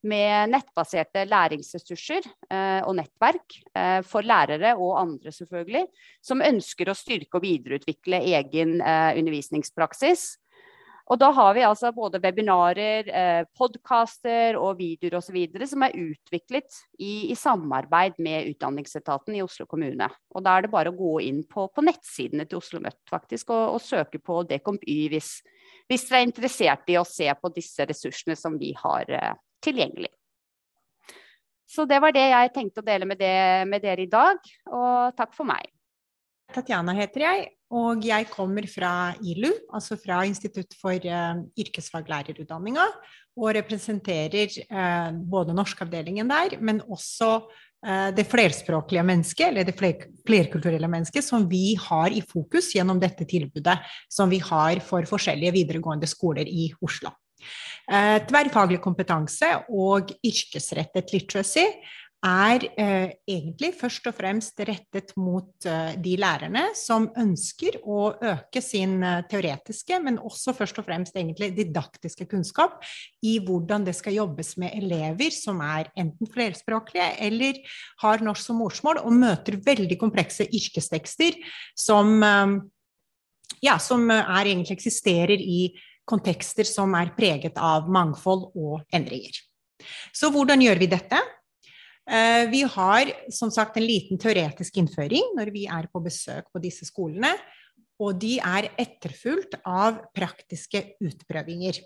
med 0.07 0.53
nettbaserte 0.53 1.25
læringsressurser 1.27 2.27
og 2.87 2.93
nettverk 2.95 3.57
for 4.07 4.23
lærere 4.23 4.71
og 4.77 4.93
andre 5.01 5.33
selvfølgelig, 5.35 5.81
som 6.23 6.43
ønsker 6.45 6.87
å 6.87 6.95
styrke 6.95 7.39
og 7.39 7.43
videreutvikle 7.43 8.21
egen 8.31 8.77
undervisningspraksis 8.79 10.29
og 11.09 11.17
da 11.17 11.31
har 11.33 11.55
vi 11.57 11.63
altså 11.65 11.89
både 11.93 12.19
webinarer, 12.21 13.07
eh, 13.09 13.41
podkaster 13.57 14.57
og 14.59 14.77
videoer 14.77 15.17
osv. 15.17 15.39
som 15.65 15.85
er 15.87 15.95
utviklet 15.97 16.81
i, 16.99 17.31
i, 17.31 17.35
samarbeid 17.35 18.19
med 18.21 18.51
Utdanningsetaten 18.51 19.35
i 19.35 19.41
Oslo 19.41 19.65
kommune. 19.65 20.09
Og 20.35 20.45
da 20.45 20.55
er 20.55 20.67
det 20.67 20.71
bare 20.73 20.93
å 20.93 20.97
gå 20.97 21.15
inn 21.25 21.41
på, 21.49 21.65
på 21.73 21.85
nettsidene 21.85 22.45
til 22.45 22.61
Oslo 22.61 22.81
Møtt 22.83 23.01
faktisk, 23.09 23.49
og, 23.49 23.79
og 23.79 23.81
søke 23.81 24.21
på 24.21 24.43
Dekomp-Y 24.51 25.09
hvis, 25.09 25.39
hvis, 25.89 26.05
dere 26.05 26.21
er 26.21 26.29
interessert 26.29 26.93
i 26.93 26.99
å 27.01 27.07
se 27.07 27.33
på 27.41 27.53
disse 27.57 27.89
ressursene 27.89 28.37
som 28.37 28.61
vi 28.61 28.75
har 28.77 29.09
eh, 29.09 29.33
tilgjengelig. 29.63 30.11
Så 31.69 31.85
det 31.85 31.99
var 32.01 32.13
det 32.15 32.25
jeg 32.31 32.53
tenkte 32.55 32.81
å 32.81 32.87
dele 32.87 33.05
med, 33.05 33.19
det, 33.21 33.35
med 33.69 33.83
dere 33.83 34.05
i 34.05 34.09
dag, 34.09 34.39
og 34.73 35.13
takk 35.17 35.35
for 35.37 35.49
meg. 35.49 35.69
Tatjana 36.49 36.95
heter 36.97 37.21
jeg, 37.27 37.47
og 37.77 38.01
jeg 38.01 38.25
kommer 38.31 38.65
fra 38.65 38.91
ILU, 39.21 39.51
altså 39.69 39.99
fra 40.01 40.23
Institutt 40.25 40.73
for 40.79 40.97
uh, 40.97 41.43
yrkesfaglærerutdanninga, 41.61 42.87
og 43.37 43.53
representerer 43.59 44.55
uh, 44.71 45.11
både 45.13 45.53
norskavdelingen 45.53 46.31
der, 46.33 46.57
men 46.57 46.81
også 46.89 47.29
uh, 47.45 48.09
det 48.17 48.25
flerspråklige 48.31 49.05
mennesket, 49.05 49.51
eller 49.51 49.69
det 49.69 49.77
fler 49.77 50.09
flerkulturelle 50.25 50.89
mennesket, 50.89 51.27
som 51.27 51.45
vi 51.51 51.75
har 51.77 52.09
i 52.09 52.25
fokus 52.25 52.73
gjennom 52.73 52.97
dette 53.01 53.29
tilbudet 53.29 53.77
som 54.09 54.33
vi 54.33 54.41
har 54.41 54.81
for 54.81 55.05
forskjellige 55.09 55.53
videregående 55.61 56.09
skoler 56.09 56.49
i 56.49 56.71
Oslo. 56.81 57.13
Tverrfaglig 57.89 58.77
kompetanse 58.83 59.47
og 59.73 60.11
yrkesrettet 60.21 61.09
literacy 61.15 61.63
er 62.25 62.65
eh, 62.75 63.11
egentlig 63.31 63.69
først 63.79 64.09
og 64.09 64.15
fremst 64.17 64.59
rettet 64.67 65.13
mot 65.15 65.67
eh, 65.67 65.93
de 66.03 66.17
lærerne 66.19 66.65
som 66.75 67.07
ønsker 67.17 67.77
å 67.79 68.09
øke 68.11 68.61
sin 68.63 68.97
eh, 69.07 69.21
teoretiske, 69.31 70.01
men 70.03 70.19
også 70.19 70.53
først 70.57 70.81
og 70.81 70.87
fremst 70.89 71.15
egentlig 71.15 71.53
didaktiske 71.55 72.27
kunnskap 72.27 72.83
i 73.23 73.37
hvordan 73.39 73.87
det 73.87 73.95
skal 73.95 74.17
jobbes 74.17 74.57
med 74.59 74.75
elever 74.75 75.31
som 75.31 75.63
er 75.63 75.93
enten 75.95 76.27
flerspråklige 76.33 77.07
eller 77.29 77.61
har 78.03 78.25
norsk 78.25 78.49
som 78.49 78.59
morsmål, 78.59 78.99
og 78.99 79.15
møter 79.15 79.61
veldig 79.63 79.99
komplekse 80.01 80.49
yrkestekster 80.49 81.39
som, 81.79 82.17
eh, 82.19 82.57
ja, 83.63 83.79
som 83.79 84.09
er, 84.11 84.43
egentlig 84.43 84.75
eksisterer 84.75 85.39
i 85.39 85.69
kontekster 86.09 86.67
som 86.67 86.95
er 86.97 87.13
preget 87.17 87.59
av 87.61 87.89
mangfold 87.91 88.49
og 88.57 88.81
endringer. 88.95 89.37
Så 90.15 90.31
hvordan 90.33 90.61
gjør 90.63 90.81
vi 90.81 90.89
dette? 90.91 91.19
Eh, 92.09 92.49
vi 92.49 92.63
har 92.65 93.11
som 93.31 93.51
sagt 93.53 93.77
en 93.77 93.85
liten 93.85 94.19
teoretisk 94.19 94.79
innføring 94.81 95.35
når 95.37 95.53
vi 95.53 95.67
er 95.69 95.87
på 95.93 96.01
besøk 96.01 96.49
på 96.51 96.61
disse 96.63 96.87
skolene. 96.89 97.35
Og 97.99 98.15
de 98.15 98.37
er 98.39 98.71
etterfulgt 98.79 99.57
av 99.67 99.99
praktiske 100.15 100.95
utprøvinger. 101.03 101.81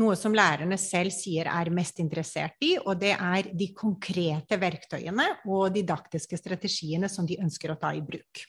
Noe 0.00 0.16
som 0.18 0.34
lærerne 0.34 0.74
selv 0.80 1.14
sier 1.14 1.46
er 1.46 1.70
mest 1.70 2.00
interessert 2.02 2.56
i, 2.66 2.72
og 2.80 2.96
det 2.98 3.12
er 3.14 3.52
de 3.54 3.68
konkrete 3.76 4.58
verktøyene 4.58 5.28
og 5.46 5.68
didaktiske 5.76 6.40
strategiene 6.40 7.10
som 7.12 7.28
de 7.28 7.38
ønsker 7.44 7.70
å 7.70 7.78
ta 7.78 7.92
i 7.94 8.02
bruk. 8.02 8.42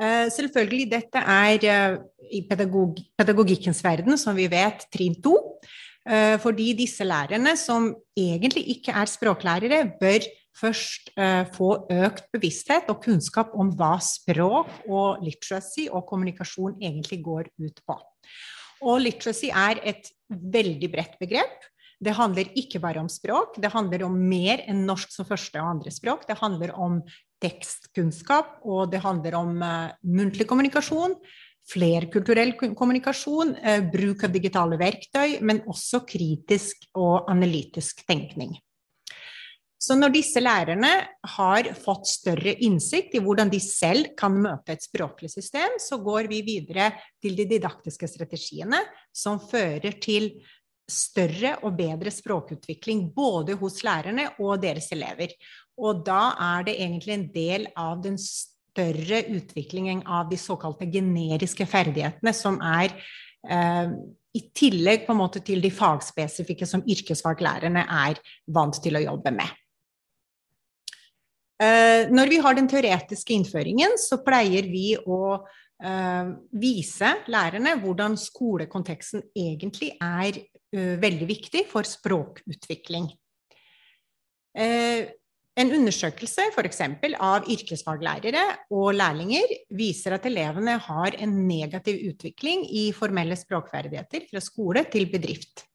Eh, 0.00 0.28
selvfølgelig, 0.32 0.86
dette 0.88 1.20
er 1.20 1.64
eh, 1.68 1.96
i 2.32 2.42
pedagog 2.48 2.96
pedagogikkens 3.18 3.82
verden, 3.84 4.16
som 4.16 4.36
vi 4.36 4.48
vet, 4.48 4.86
trinn 4.92 5.18
to. 5.20 5.36
Eh, 6.08 6.38
fordi 6.42 6.72
disse 6.78 7.04
lærerne, 7.04 7.52
som 7.60 7.90
egentlig 8.16 8.64
ikke 8.78 8.94
er 8.96 9.10
språklærere, 9.10 9.82
bør 10.00 10.30
først 10.52 11.08
få 11.56 11.68
økt 11.88 12.26
bevissthet 12.30 12.90
og 12.92 12.98
kunnskap 13.02 13.54
om 13.56 13.70
hva 13.72 13.94
språk 14.04 14.82
og 14.84 15.22
literacy 15.24 15.86
og 15.88 16.04
kommunikasjon 16.10 16.76
egentlig 16.76 17.22
går 17.24 17.48
ut 17.56 17.80
på. 17.88 17.96
Og 18.84 19.00
literacy 19.00 19.48
er 19.48 19.80
et 19.80 20.10
veldig 20.28 20.90
bredt 20.92 21.16
begrep. 21.18 21.64
Det 22.04 22.12
handler 22.18 22.52
ikke 22.58 22.82
bare 22.84 23.00
om 23.00 23.08
språk, 23.10 23.56
det 23.56 23.72
handler 23.72 24.04
om 24.04 24.14
mer 24.28 24.60
enn 24.68 24.84
norsk 24.86 25.16
som 25.16 25.26
første 25.26 25.56
og 25.62 25.72
andre 25.78 25.94
språk. 25.94 26.28
Det 26.28 26.36
handler 26.42 26.76
om 26.76 27.00
tekstkunnskap, 27.42 28.60
og 28.64 28.92
det 28.92 29.02
handler 29.02 29.38
om 29.40 29.56
uh, 29.60 29.92
muntlig 30.06 30.46
kommunikasjon, 30.48 31.16
flerkulturell 31.72 32.56
kommunikasjon, 32.58 33.54
eh, 33.62 33.84
bruk 33.92 34.24
av 34.26 34.32
digitale 34.34 34.78
verktøy, 34.80 35.38
men 35.46 35.62
også 35.70 36.02
kritisk 36.08 36.88
og 36.98 37.30
analytisk 37.30 38.02
tenkning. 38.08 38.56
Så 39.82 39.96
når 39.98 40.12
disse 40.14 40.38
lærerne 40.38 40.90
har 41.34 41.68
fått 41.74 42.06
større 42.06 42.54
innsikt 42.62 43.16
i 43.18 43.22
hvordan 43.22 43.50
de 43.50 43.58
selv 43.62 44.12
kan 44.18 44.36
møte 44.38 44.76
et 44.76 44.84
språklig 44.84 45.30
system, 45.32 45.74
så 45.82 45.98
går 46.02 46.28
vi 46.30 46.42
videre 46.46 46.92
til 47.22 47.34
de 47.38 47.48
didaktiske 47.50 48.06
strategiene 48.10 48.78
som 49.10 49.40
fører 49.42 49.98
til 50.02 50.30
større 50.86 51.56
og 51.66 51.74
bedre 51.78 52.12
språkutvikling 52.14 53.08
både 53.16 53.56
hos 53.58 53.80
lærerne 53.86 54.28
og 54.42 54.60
deres 54.62 54.90
elever. 54.94 55.34
Og 55.80 56.02
da 56.06 56.32
er 56.56 56.66
det 56.68 56.78
egentlig 56.80 57.14
en 57.14 57.28
del 57.32 57.68
av 57.78 58.02
den 58.04 58.18
større 58.20 59.22
utviklingen 59.32 60.02
av 60.06 60.28
de 60.30 60.38
såkalte 60.40 60.88
generiske 60.92 61.66
ferdighetene, 61.68 62.34
som 62.36 62.58
er 62.60 62.92
eh, 63.48 63.94
i 64.32 64.44
tillegg 64.56 65.06
på 65.06 65.14
en 65.14 65.20
måte 65.20 65.42
til 65.44 65.62
de 65.64 65.72
fagspesifikke 65.72 66.68
som 66.68 66.84
yrkesfaglærerne 66.88 67.84
er 68.06 68.20
vant 68.52 68.78
til 68.84 68.96
å 68.96 69.04
jobbe 69.04 69.34
med. 69.36 69.58
Eh, 71.62 72.08
når 72.10 72.30
vi 72.32 72.38
har 72.42 72.56
den 72.56 72.68
teoretiske 72.70 73.34
innføringen, 73.36 73.96
så 74.00 74.22
pleier 74.24 74.66
vi 74.72 74.94
å 74.96 75.36
eh, 75.36 76.32
vise 76.58 77.12
lærerne 77.32 77.76
hvordan 77.82 78.16
skolekonteksten 78.18 79.28
egentlig 79.36 79.92
er 80.00 80.40
uh, 80.76 80.94
veldig 81.02 81.28
viktig 81.28 81.66
for 81.70 81.86
språkutvikling. 81.86 83.10
Eh, 84.52 85.12
en 85.60 85.72
undersøkelse 85.76 86.46
f.eks. 86.54 86.80
av 87.20 87.48
yrkesfaglærere 87.52 88.44
og 88.72 88.94
lærlinger 88.96 89.50
viser 89.76 90.16
at 90.16 90.28
elevene 90.28 90.78
har 90.80 91.18
en 91.20 91.34
negativ 91.48 91.98
utvikling 92.08 92.64
i 92.72 92.86
formelle 92.96 93.36
språkferdigheter 93.36 94.24
fra 94.30 94.40
skole 94.40 94.86
til 94.92 95.10
bedrift. 95.12 95.66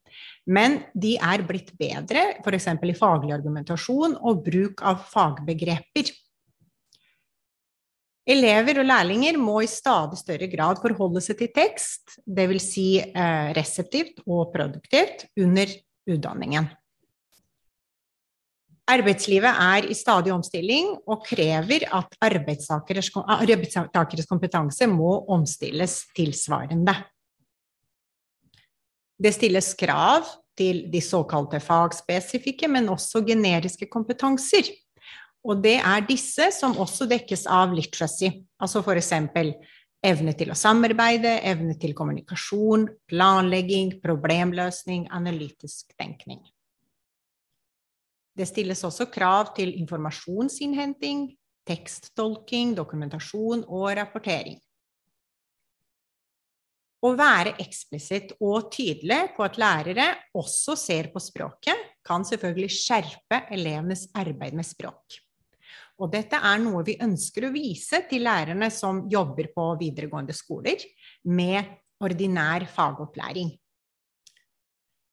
Men 0.50 0.80
de 0.98 1.18
er 1.22 1.44
blitt 1.46 1.74
bedre 1.78 2.40
f.eks. 2.42 2.70
i 2.74 2.96
faglig 2.98 3.36
argumentasjon 3.36 4.18
og 4.18 4.42
bruk 4.48 4.82
av 4.82 5.04
fagbegreper. 5.12 6.10
Elever 8.28 8.82
og 8.82 8.90
lærlinger 8.90 9.38
må 9.40 9.62
i 9.63 9.70
stadig 9.72 10.18
større 10.20 10.50
grad 10.52 10.82
forholde 10.82 11.22
seg 11.24 11.38
til 11.40 11.54
tekst, 11.56 12.18
dvs. 12.26 12.66
Si, 12.74 12.90
eh, 13.00 13.54
reseptivt 13.56 14.26
og 14.26 14.50
produktivt, 14.56 15.30
under 15.40 15.72
utdanningen. 16.10 16.68
Arbeidslivet 18.88 19.52
er 19.52 19.89
i 19.91 19.95
stadig 19.97 20.32
omstilling 20.32 20.93
og 21.12 21.26
krever 21.28 21.84
at 21.91 22.13
arbeidstakeres, 22.23 23.10
arbeidstakeres 23.19 24.30
kompetanse 24.30 24.88
må 24.88 25.26
omstilles 25.36 26.06
tilsvarende. 26.15 26.95
Det 29.17 29.34
stilles 29.36 29.73
krav 29.76 30.28
til 30.58 30.86
de 30.93 31.02
såkalte 31.04 31.60
fagspesifikke, 31.60 32.69
men 32.71 32.89
også 32.93 33.21
generiske 33.28 33.89
kompetanser. 33.91 34.69
Og 35.43 35.62
det 35.63 35.78
er 35.80 36.08
disse 36.08 36.50
som 36.56 36.78
også 36.80 37.10
dekkes 37.10 37.45
av 37.52 37.76
literacy, 37.76 38.32
altså 38.60 38.82
f.eks. 38.82 39.13
evne 40.08 40.34
til 40.38 40.52
å 40.54 40.58
samarbeide, 40.58 41.39
evne 41.43 41.76
til 41.82 41.95
kommunikasjon, 41.97 42.88
planlegging, 43.10 43.97
problemløsning, 44.04 45.10
analytisk 45.12 45.91
tenkning. 46.00 46.41
Det 48.38 48.45
stilles 48.45 48.84
også 48.86 49.08
krav 49.10 49.56
til 49.58 49.73
informasjonsinnhenting, 49.80 51.32
teksttolking, 51.67 52.76
dokumentasjon 52.78 53.65
og 53.65 53.89
rapportering. 53.97 54.60
Å 56.97 57.12
være 57.13 57.54
eksplisitt 57.62 58.34
og 58.41 58.71
tydelig 58.73 59.19
på 59.36 59.45
at 59.45 59.58
lærere 59.62 60.08
også 60.38 60.73
ser 60.80 61.12
på 61.13 61.21
språket, 61.21 61.78
kan 62.06 62.26
selvfølgelig 62.26 62.73
skjerpe 62.73 63.41
elevenes 63.54 64.08
arbeid 64.17 64.58
med 64.58 64.65
språk. 64.65 65.19
Og 65.97 66.10
dette 66.13 66.38
er 66.38 66.62
noe 66.62 66.84
vi 66.86 66.97
ønsker 67.02 67.47
å 67.47 67.54
vise 67.54 68.04
til 68.10 68.26
lærerne 68.26 68.69
som 68.73 69.06
jobber 69.10 69.50
på 69.54 69.69
videregående 69.82 70.34
skoler 70.36 70.82
med 71.26 71.73
ordinær 72.06 72.65
fagopplæring. 72.69 73.50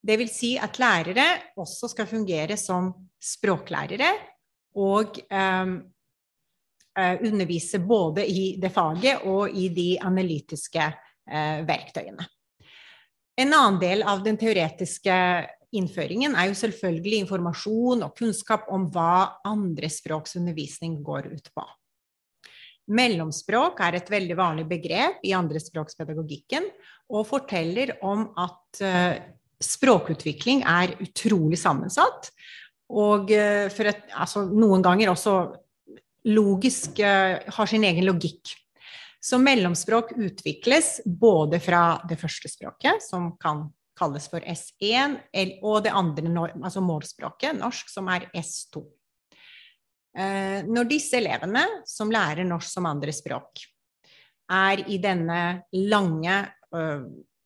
Det 0.05 0.19
vil 0.21 0.29
si 0.29 0.53
at 0.61 0.77
lærere 0.81 1.27
også 1.57 1.89
skal 1.95 2.09
fungere 2.09 2.59
som 2.61 2.91
språklærere 3.25 4.11
og 4.77 5.17
um, 5.33 5.75
undervise 6.95 7.81
både 7.81 8.27
i 8.29 8.55
det 8.61 8.71
faget 8.75 9.25
og 9.31 9.51
i 9.51 9.71
de 9.73 9.89
analytiske 10.05 10.87
uh, 10.87 11.61
verktøyene. 11.67 12.27
En 13.41 13.51
annen 13.51 13.81
del 13.81 14.05
av 14.07 14.21
den 14.23 14.37
teoretiske 14.39 15.15
innføringen 15.75 16.37
er 16.39 16.51
jo 16.51 16.59
selvfølgelig 16.59 17.23
informasjon 17.25 18.05
og 18.07 18.13
kunnskap 18.19 18.69
om 18.71 18.85
hva 18.95 19.41
andrespråksundervisning 19.49 21.01
går 21.07 21.33
ut 21.33 21.49
på. 21.55 21.65
Mellomspråk 22.95 23.81
er 23.81 23.97
et 23.97 24.13
veldig 24.13 24.37
vanlig 24.37 24.67
begrep 24.69 25.25
i 25.25 25.33
andrespråkspedagogikken 25.35 26.69
og 27.17 27.25
forteller 27.27 27.97
om 28.05 28.29
at 28.37 28.85
uh, 28.85 29.17
språkutvikling 29.63 30.65
er 30.67 30.97
utrolig 31.05 31.59
sammensatt. 31.61 32.31
Og 32.95 33.31
for 33.73 33.89
et, 33.91 34.03
altså, 34.13 34.45
noen 34.51 34.83
ganger 34.85 35.11
også 35.11 35.39
logisk 36.29 37.01
uh, 37.05 37.41
har 37.57 37.71
sin 37.71 37.85
egen 37.85 38.07
logikk. 38.07 38.53
Så 39.25 39.39
mellomspråk 39.41 40.13
utvikles 40.21 40.99
både 41.07 41.61
fra 41.65 41.97
det 42.09 42.19
første 42.21 42.51
språket, 42.53 43.01
som 43.01 43.31
kan 43.41 43.65
kalles 43.97 44.27
for 44.29 44.45
S1, 44.45 45.15
og 45.65 45.79
det 45.87 45.95
andre, 45.97 46.51
altså 46.59 46.83
målspråket, 46.85 47.57
norsk, 47.57 47.89
som 47.89 48.11
er 48.13 48.27
S2. 48.37 48.83
Eh, 50.19 50.61
når 50.69 50.91
disse 50.91 51.17
elevene 51.17 51.63
som 51.89 52.13
lærer 52.13 52.45
norsk 52.47 52.69
som 52.69 52.91
andre 52.91 53.15
språk, 53.17 53.65
er 54.53 54.85
i 54.93 54.99
denne 55.01 55.41
lange 55.89 56.37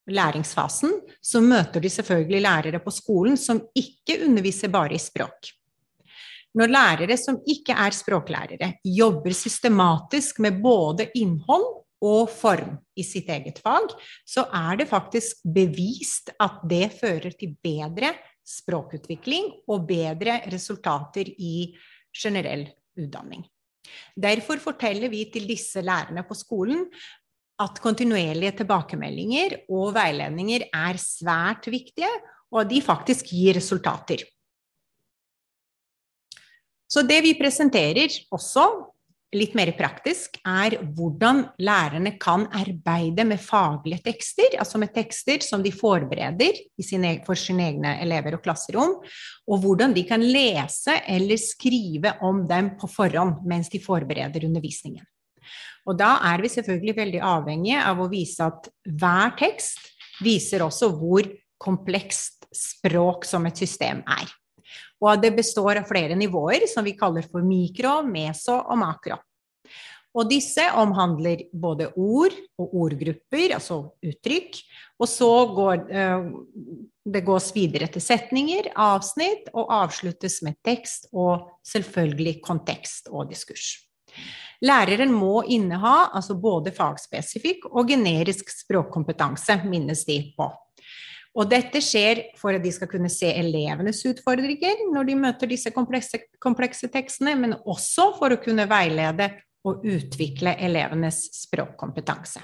læringsfasen, 0.08 0.92
så 1.22 1.40
møter 1.44 1.82
de 1.84 1.90
selvfølgelig 1.92 2.42
lærere 2.44 2.80
på 2.84 2.92
skolen 2.94 3.36
som 3.36 3.60
ikke 3.76 4.20
underviser 4.26 4.72
bare 4.72 4.96
i 4.96 5.02
språk. 5.02 5.52
Når 6.58 6.70
lærere 6.72 7.16
som 7.20 7.40
ikke 7.46 7.76
er 7.76 7.94
språklærere, 7.94 8.72
jobber 8.84 9.34
systematisk 9.36 10.40
med 10.40 10.62
både 10.62 11.10
innhold 11.14 11.66
og 12.02 12.30
form 12.30 12.78
i 12.96 13.04
sitt 13.06 13.28
eget 13.30 13.58
fag, 13.62 13.92
så 14.26 14.46
er 14.54 14.78
det 14.80 14.88
faktisk 14.90 15.42
bevist 15.54 16.32
at 16.40 16.62
det 16.70 16.88
fører 17.00 17.34
til 17.34 17.56
bedre 17.62 18.14
språkutvikling 18.48 19.50
og 19.68 19.86
bedre 19.88 20.40
resultater 20.52 21.28
i 21.28 21.74
generell 22.16 22.66
utdanning. 22.98 23.44
Derfor 24.18 24.60
forteller 24.60 25.08
vi 25.08 25.24
til 25.32 25.46
disse 25.48 25.80
lærerne 25.84 26.24
på 26.28 26.36
skolen 26.36 26.86
at 27.58 27.80
kontinuerlige 27.82 28.54
tilbakemeldinger 28.60 29.56
og 29.66 29.94
veiledninger 29.96 30.68
er 30.70 31.00
svært 31.02 31.66
viktige, 31.70 32.10
og 32.54 32.62
at 32.62 32.70
de 32.70 32.82
faktisk 32.84 33.32
gir 33.34 33.58
resultater. 33.58 34.22
Så 36.88 37.02
det 37.04 37.18
vi 37.26 37.34
presenterer 37.36 38.14
også 38.32 38.64
litt 39.36 39.52
mer 39.58 39.74
praktisk, 39.76 40.38
er 40.48 40.78
hvordan 40.96 41.42
lærerne 41.60 42.14
kan 42.20 42.46
arbeide 42.56 43.26
med 43.28 43.42
faglige 43.44 44.00
tekster, 44.06 44.56
altså 44.56 44.80
med 44.80 44.94
tekster 44.94 45.44
som 45.44 45.60
de 45.64 45.72
forbereder 45.74 46.56
sine, 46.80 47.18
for 47.26 47.36
sine 47.36 47.66
egne 47.68 47.98
elever 48.06 48.38
og 48.38 48.42
klasserom, 48.46 48.96
og 49.44 49.60
hvordan 49.60 49.92
de 49.92 50.06
kan 50.08 50.24
lese 50.24 50.96
eller 51.04 51.36
skrive 51.42 52.14
om 52.24 52.46
dem 52.48 52.72
på 52.80 52.88
forhånd 52.88 53.44
mens 53.48 53.68
de 53.68 53.82
forbereder 53.84 54.48
undervisningen. 54.48 55.04
Og 55.88 55.96
da 55.98 56.16
er 56.30 56.42
vi 56.44 56.50
selvfølgelig 56.52 56.96
veldig 56.98 57.22
avhengige 57.24 57.84
av 57.90 58.00
å 58.02 58.10
vise 58.12 58.48
at 58.48 58.68
hver 58.84 59.36
tekst 59.40 59.92
viser 60.24 60.64
også 60.66 60.90
hvor 60.98 61.28
komplekst 61.58 62.48
språk 62.54 63.26
som 63.28 63.46
et 63.48 63.58
system 63.58 64.02
er. 64.08 64.28
Og 65.02 65.22
det 65.22 65.32
består 65.36 65.78
av 65.80 65.88
flere 65.88 66.16
nivåer 66.18 66.66
som 66.70 66.86
vi 66.86 66.96
kaller 66.98 67.26
for 67.30 67.44
mikro, 67.46 68.00
meso 68.06 68.56
og 68.58 68.78
makro. 68.80 69.18
Og 70.18 70.26
disse 70.26 70.64
omhandler 70.80 71.44
både 71.52 71.90
ord 71.94 72.34
og 72.58 72.74
ordgrupper, 72.82 73.54
altså 73.54 73.82
uttrykk. 74.02 74.56
Og 74.98 75.10
så 75.10 75.30
går 75.54 75.84
uh, 75.92 76.30
det 77.06 77.22
gås 77.26 77.52
videre 77.54 77.86
til 77.92 78.02
setninger, 78.02 78.72
avsnitt, 78.74 79.52
og 79.54 79.70
avsluttes 79.70 80.40
med 80.46 80.58
tekst 80.66 81.10
og 81.12 81.46
selvfølgelig 81.68 82.40
kontekst 82.42 83.12
og 83.12 83.30
diskurs. 83.30 83.76
Læreren 84.64 85.12
må 85.14 85.44
inneha 85.46 86.08
altså 86.16 86.34
både 86.34 86.72
fagspesifikk 86.74 87.68
og 87.70 87.92
generisk 87.92 88.50
språkkompetanse, 88.50 89.60
minnes 89.70 90.02
de 90.08 90.18
på. 90.38 90.48
Og 91.38 91.46
dette 91.46 91.78
skjer 91.84 92.24
for 92.38 92.56
at 92.56 92.64
de 92.64 92.72
skal 92.74 92.90
kunne 92.90 93.10
se 93.12 93.28
elevenes 93.30 94.00
utfordringer 94.08 94.88
når 94.90 95.06
de 95.06 95.18
møter 95.20 95.50
disse 95.50 95.70
komplekse, 95.70 96.24
komplekse 96.42 96.90
tekstene, 96.90 97.36
men 97.38 97.54
også 97.62 98.10
for 98.18 98.34
å 98.34 98.40
kunne 98.42 98.66
veilede 98.70 99.30
og 99.68 99.84
utvikle 99.86 100.56
elevenes 100.64 101.20
språkkompetanse. 101.44 102.42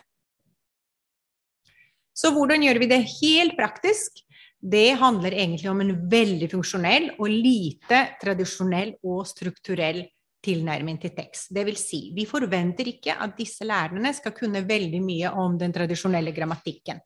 Så 2.14 2.30
hvordan 2.30 2.62
gjør 2.62 2.78
vi 2.78 2.90
det 2.92 3.00
helt 3.16 3.56
praktisk? 3.58 4.20
Det 4.64 4.94
handler 5.00 5.34
egentlig 5.34 5.68
om 5.72 5.82
en 5.82 5.96
veldig 6.10 6.46
funksjonell 6.52 7.10
og 7.18 7.26
lite 7.28 8.04
tradisjonell 8.22 8.94
og 9.02 9.26
strukturell 9.28 10.04
tilnærming 10.44 11.00
til 11.02 11.14
tekst. 11.16 11.50
Det 11.54 11.64
vil 11.66 11.78
si, 11.80 12.06
vi 12.16 12.26
forventer 12.28 12.88
ikke 12.92 13.16
at 13.16 13.36
disse 13.38 13.66
lærerne 13.66 14.12
skal 14.16 14.34
kunne 14.36 14.64
veldig 14.68 15.00
mye 15.04 15.32
om 15.40 15.58
den 15.60 15.74
tradisjonelle 15.74 16.34
grammatikken. 16.36 17.00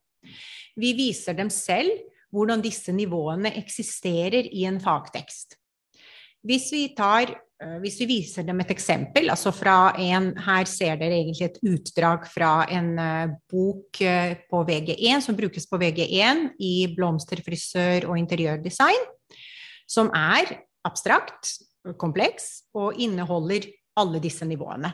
Vi 0.78 0.92
viser 0.98 1.36
dem 1.38 1.50
selv 1.50 1.92
hvordan 2.34 2.62
disse 2.64 2.92
nivåene 2.92 3.54
eksisterer 3.56 4.50
i 4.52 4.66
en 4.68 4.80
fagtekst. 4.82 5.56
Hvis 6.46 6.68
vi, 6.70 6.82
tar, 6.96 7.32
eh, 7.32 7.76
hvis 7.82 7.98
vi 8.02 8.06
viser 8.12 8.46
dem 8.46 8.60
et 8.62 8.70
eksempel, 8.70 9.30
altså 9.32 9.50
fra 9.52 9.94
en 9.98 10.30
Her 10.44 10.68
ser 10.70 11.00
dere 11.00 11.18
egentlig 11.18 11.48
et 11.48 11.58
utdrag 11.66 12.28
fra 12.30 12.52
en 12.70 12.92
uh, 12.94 13.34
bok 13.50 14.02
uh, 14.04 14.36
på 14.50 14.62
VG1 14.68 15.24
som 15.24 15.36
brukes 15.36 15.66
på 15.66 15.80
VG1 15.80 16.44
i 16.62 16.74
blomster, 16.94 17.42
frisør 17.44 18.10
og 18.12 18.20
interiørdesign, 18.20 19.08
som 19.88 20.12
er 20.14 20.60
abstrakt, 20.86 21.56
kompleks 21.96 22.68
og 22.76 22.98
inneholder 23.00 23.70
alle 23.98 24.20
disse 24.22 24.46
nivåene. 24.46 24.92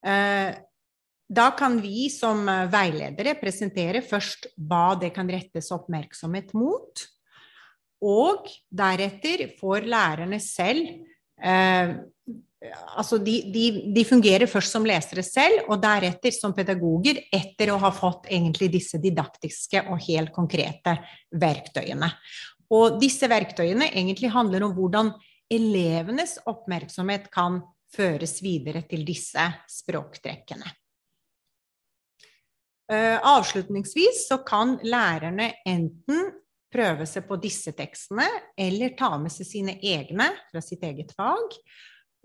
Uh, 0.00 0.56
da 1.30 1.50
kan 1.54 1.78
vi 1.78 2.08
som 2.10 2.42
eh, 2.50 2.66
veiledere 2.72 3.36
presentere 3.38 4.02
først 4.02 4.48
hva 4.58 4.96
det 4.98 5.12
kan 5.14 5.30
rettes 5.30 5.70
oppmerksomhet 5.74 6.50
mot. 6.58 7.04
Og 8.02 8.48
deretter 8.66 9.46
får 9.60 9.86
lærerne 9.86 10.40
selv 10.42 10.88
eh, 11.38 12.00
Altså 12.60 13.16
de, 13.24 13.38
de, 13.48 13.62
de, 13.88 14.02
fungerer 14.04 14.44
først 14.44 14.74
som 14.74 14.84
lesere 14.84 15.22
selv, 15.24 15.62
og 15.72 15.78
deretter 15.80 16.34
som 16.36 16.52
pedagoger 16.52 17.22
etter 17.32 17.70
å 17.72 17.78
ha 17.80 17.88
fått 17.88 18.26
egentlig 18.28 18.68
disse 18.74 19.00
didaktiske 19.00 19.80
og 19.88 20.02
helt 20.04 20.28
konkrete 20.34 20.98
verktøyene. 21.40 22.10
Og 22.70 23.00
disse 23.02 23.26
verktøyene 23.30 23.90
egentlig 23.90 24.30
handler 24.30 24.66
om 24.66 24.74
hvordan 24.76 25.12
elevenes 25.50 26.36
oppmerksomhet 26.46 27.26
kan 27.34 27.58
føres 27.90 28.38
videre 28.44 28.84
til 28.86 29.02
disse 29.06 29.42
språktrekkene. 29.70 30.68
Eh, 32.90 33.18
avslutningsvis 33.22 34.28
så 34.28 34.40
kan 34.46 34.76
lærerne 34.82 35.52
enten 35.66 36.30
prøve 36.70 37.06
seg 37.06 37.26
på 37.26 37.38
disse 37.42 37.74
tekstene, 37.74 38.26
eller 38.58 38.94
ta 38.98 39.12
med 39.18 39.34
seg 39.34 39.46
sine 39.46 39.76
egne 39.82 40.28
fra 40.50 40.62
sitt 40.62 40.82
eget 40.86 41.12
fag, 41.18 41.54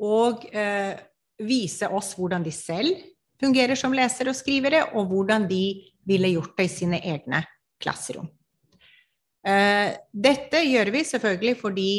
og 0.05 0.45
eh, 0.53 0.93
vise 1.41 1.89
oss 1.89 2.13
hvordan 2.17 2.45
de 2.45 2.53
selv 2.53 3.01
fungerer 3.41 3.77
som 3.77 3.93
lesere 3.93 4.31
og 4.31 4.37
skrivere, 4.37 4.83
og 4.93 5.09
hvordan 5.11 5.47
de 5.49 5.63
ville 6.05 6.33
gjort 6.33 6.53
det 6.57 6.69
i 6.69 6.75
sine 6.77 7.01
egne 7.01 7.41
klasserom. 7.81 8.29
Eh, 9.45 9.93
dette 10.09 10.63
gjør 10.65 10.89
vi 10.95 11.03
selvfølgelig 11.05 11.57
fordi 11.59 11.91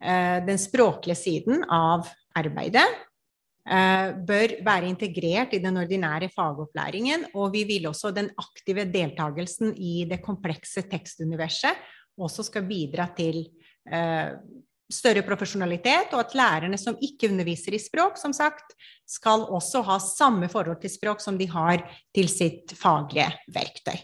eh, 0.00 0.38
den 0.46 0.60
språklige 0.60 1.18
siden 1.18 1.66
av 1.68 2.08
arbeidet 2.36 2.86
Eh, 3.66 4.12
bør 4.22 4.52
være 4.62 4.86
integrert 4.86 5.56
i 5.56 5.58
den 5.58 5.74
ordinære 5.80 6.28
fagopplæringen. 6.30 7.24
Og 7.34 7.50
vi 7.50 7.64
vil 7.66 7.88
også 7.90 8.12
den 8.14 8.28
aktive 8.38 8.84
deltakelsen 8.86 9.72
i 9.74 10.04
det 10.06 10.20
komplekse 10.22 10.84
tekstuniverset 10.86 11.74
også 12.16 12.46
skal 12.46 12.62
bidra 12.64 13.08
til 13.12 13.42
større 14.90 15.22
profesjonalitet, 15.22 16.14
og 16.14 16.22
at 16.24 16.32
lærerne 16.34 16.78
som 16.80 16.96
ikke 17.02 17.28
underviser 17.30 17.74
i 17.76 17.78
språk, 17.82 18.16
som 18.18 18.32
sagt, 18.34 18.72
skal 19.06 19.44
også 19.52 19.82
ha 19.86 19.98
samme 20.02 20.48
forhold 20.50 20.80
til 20.82 20.90
språk 20.90 21.20
som 21.22 21.38
de 21.38 21.46
har 21.50 21.84
til 22.14 22.30
sitt 22.32 22.74
faglige 22.78 23.28
verktøy. 23.54 23.98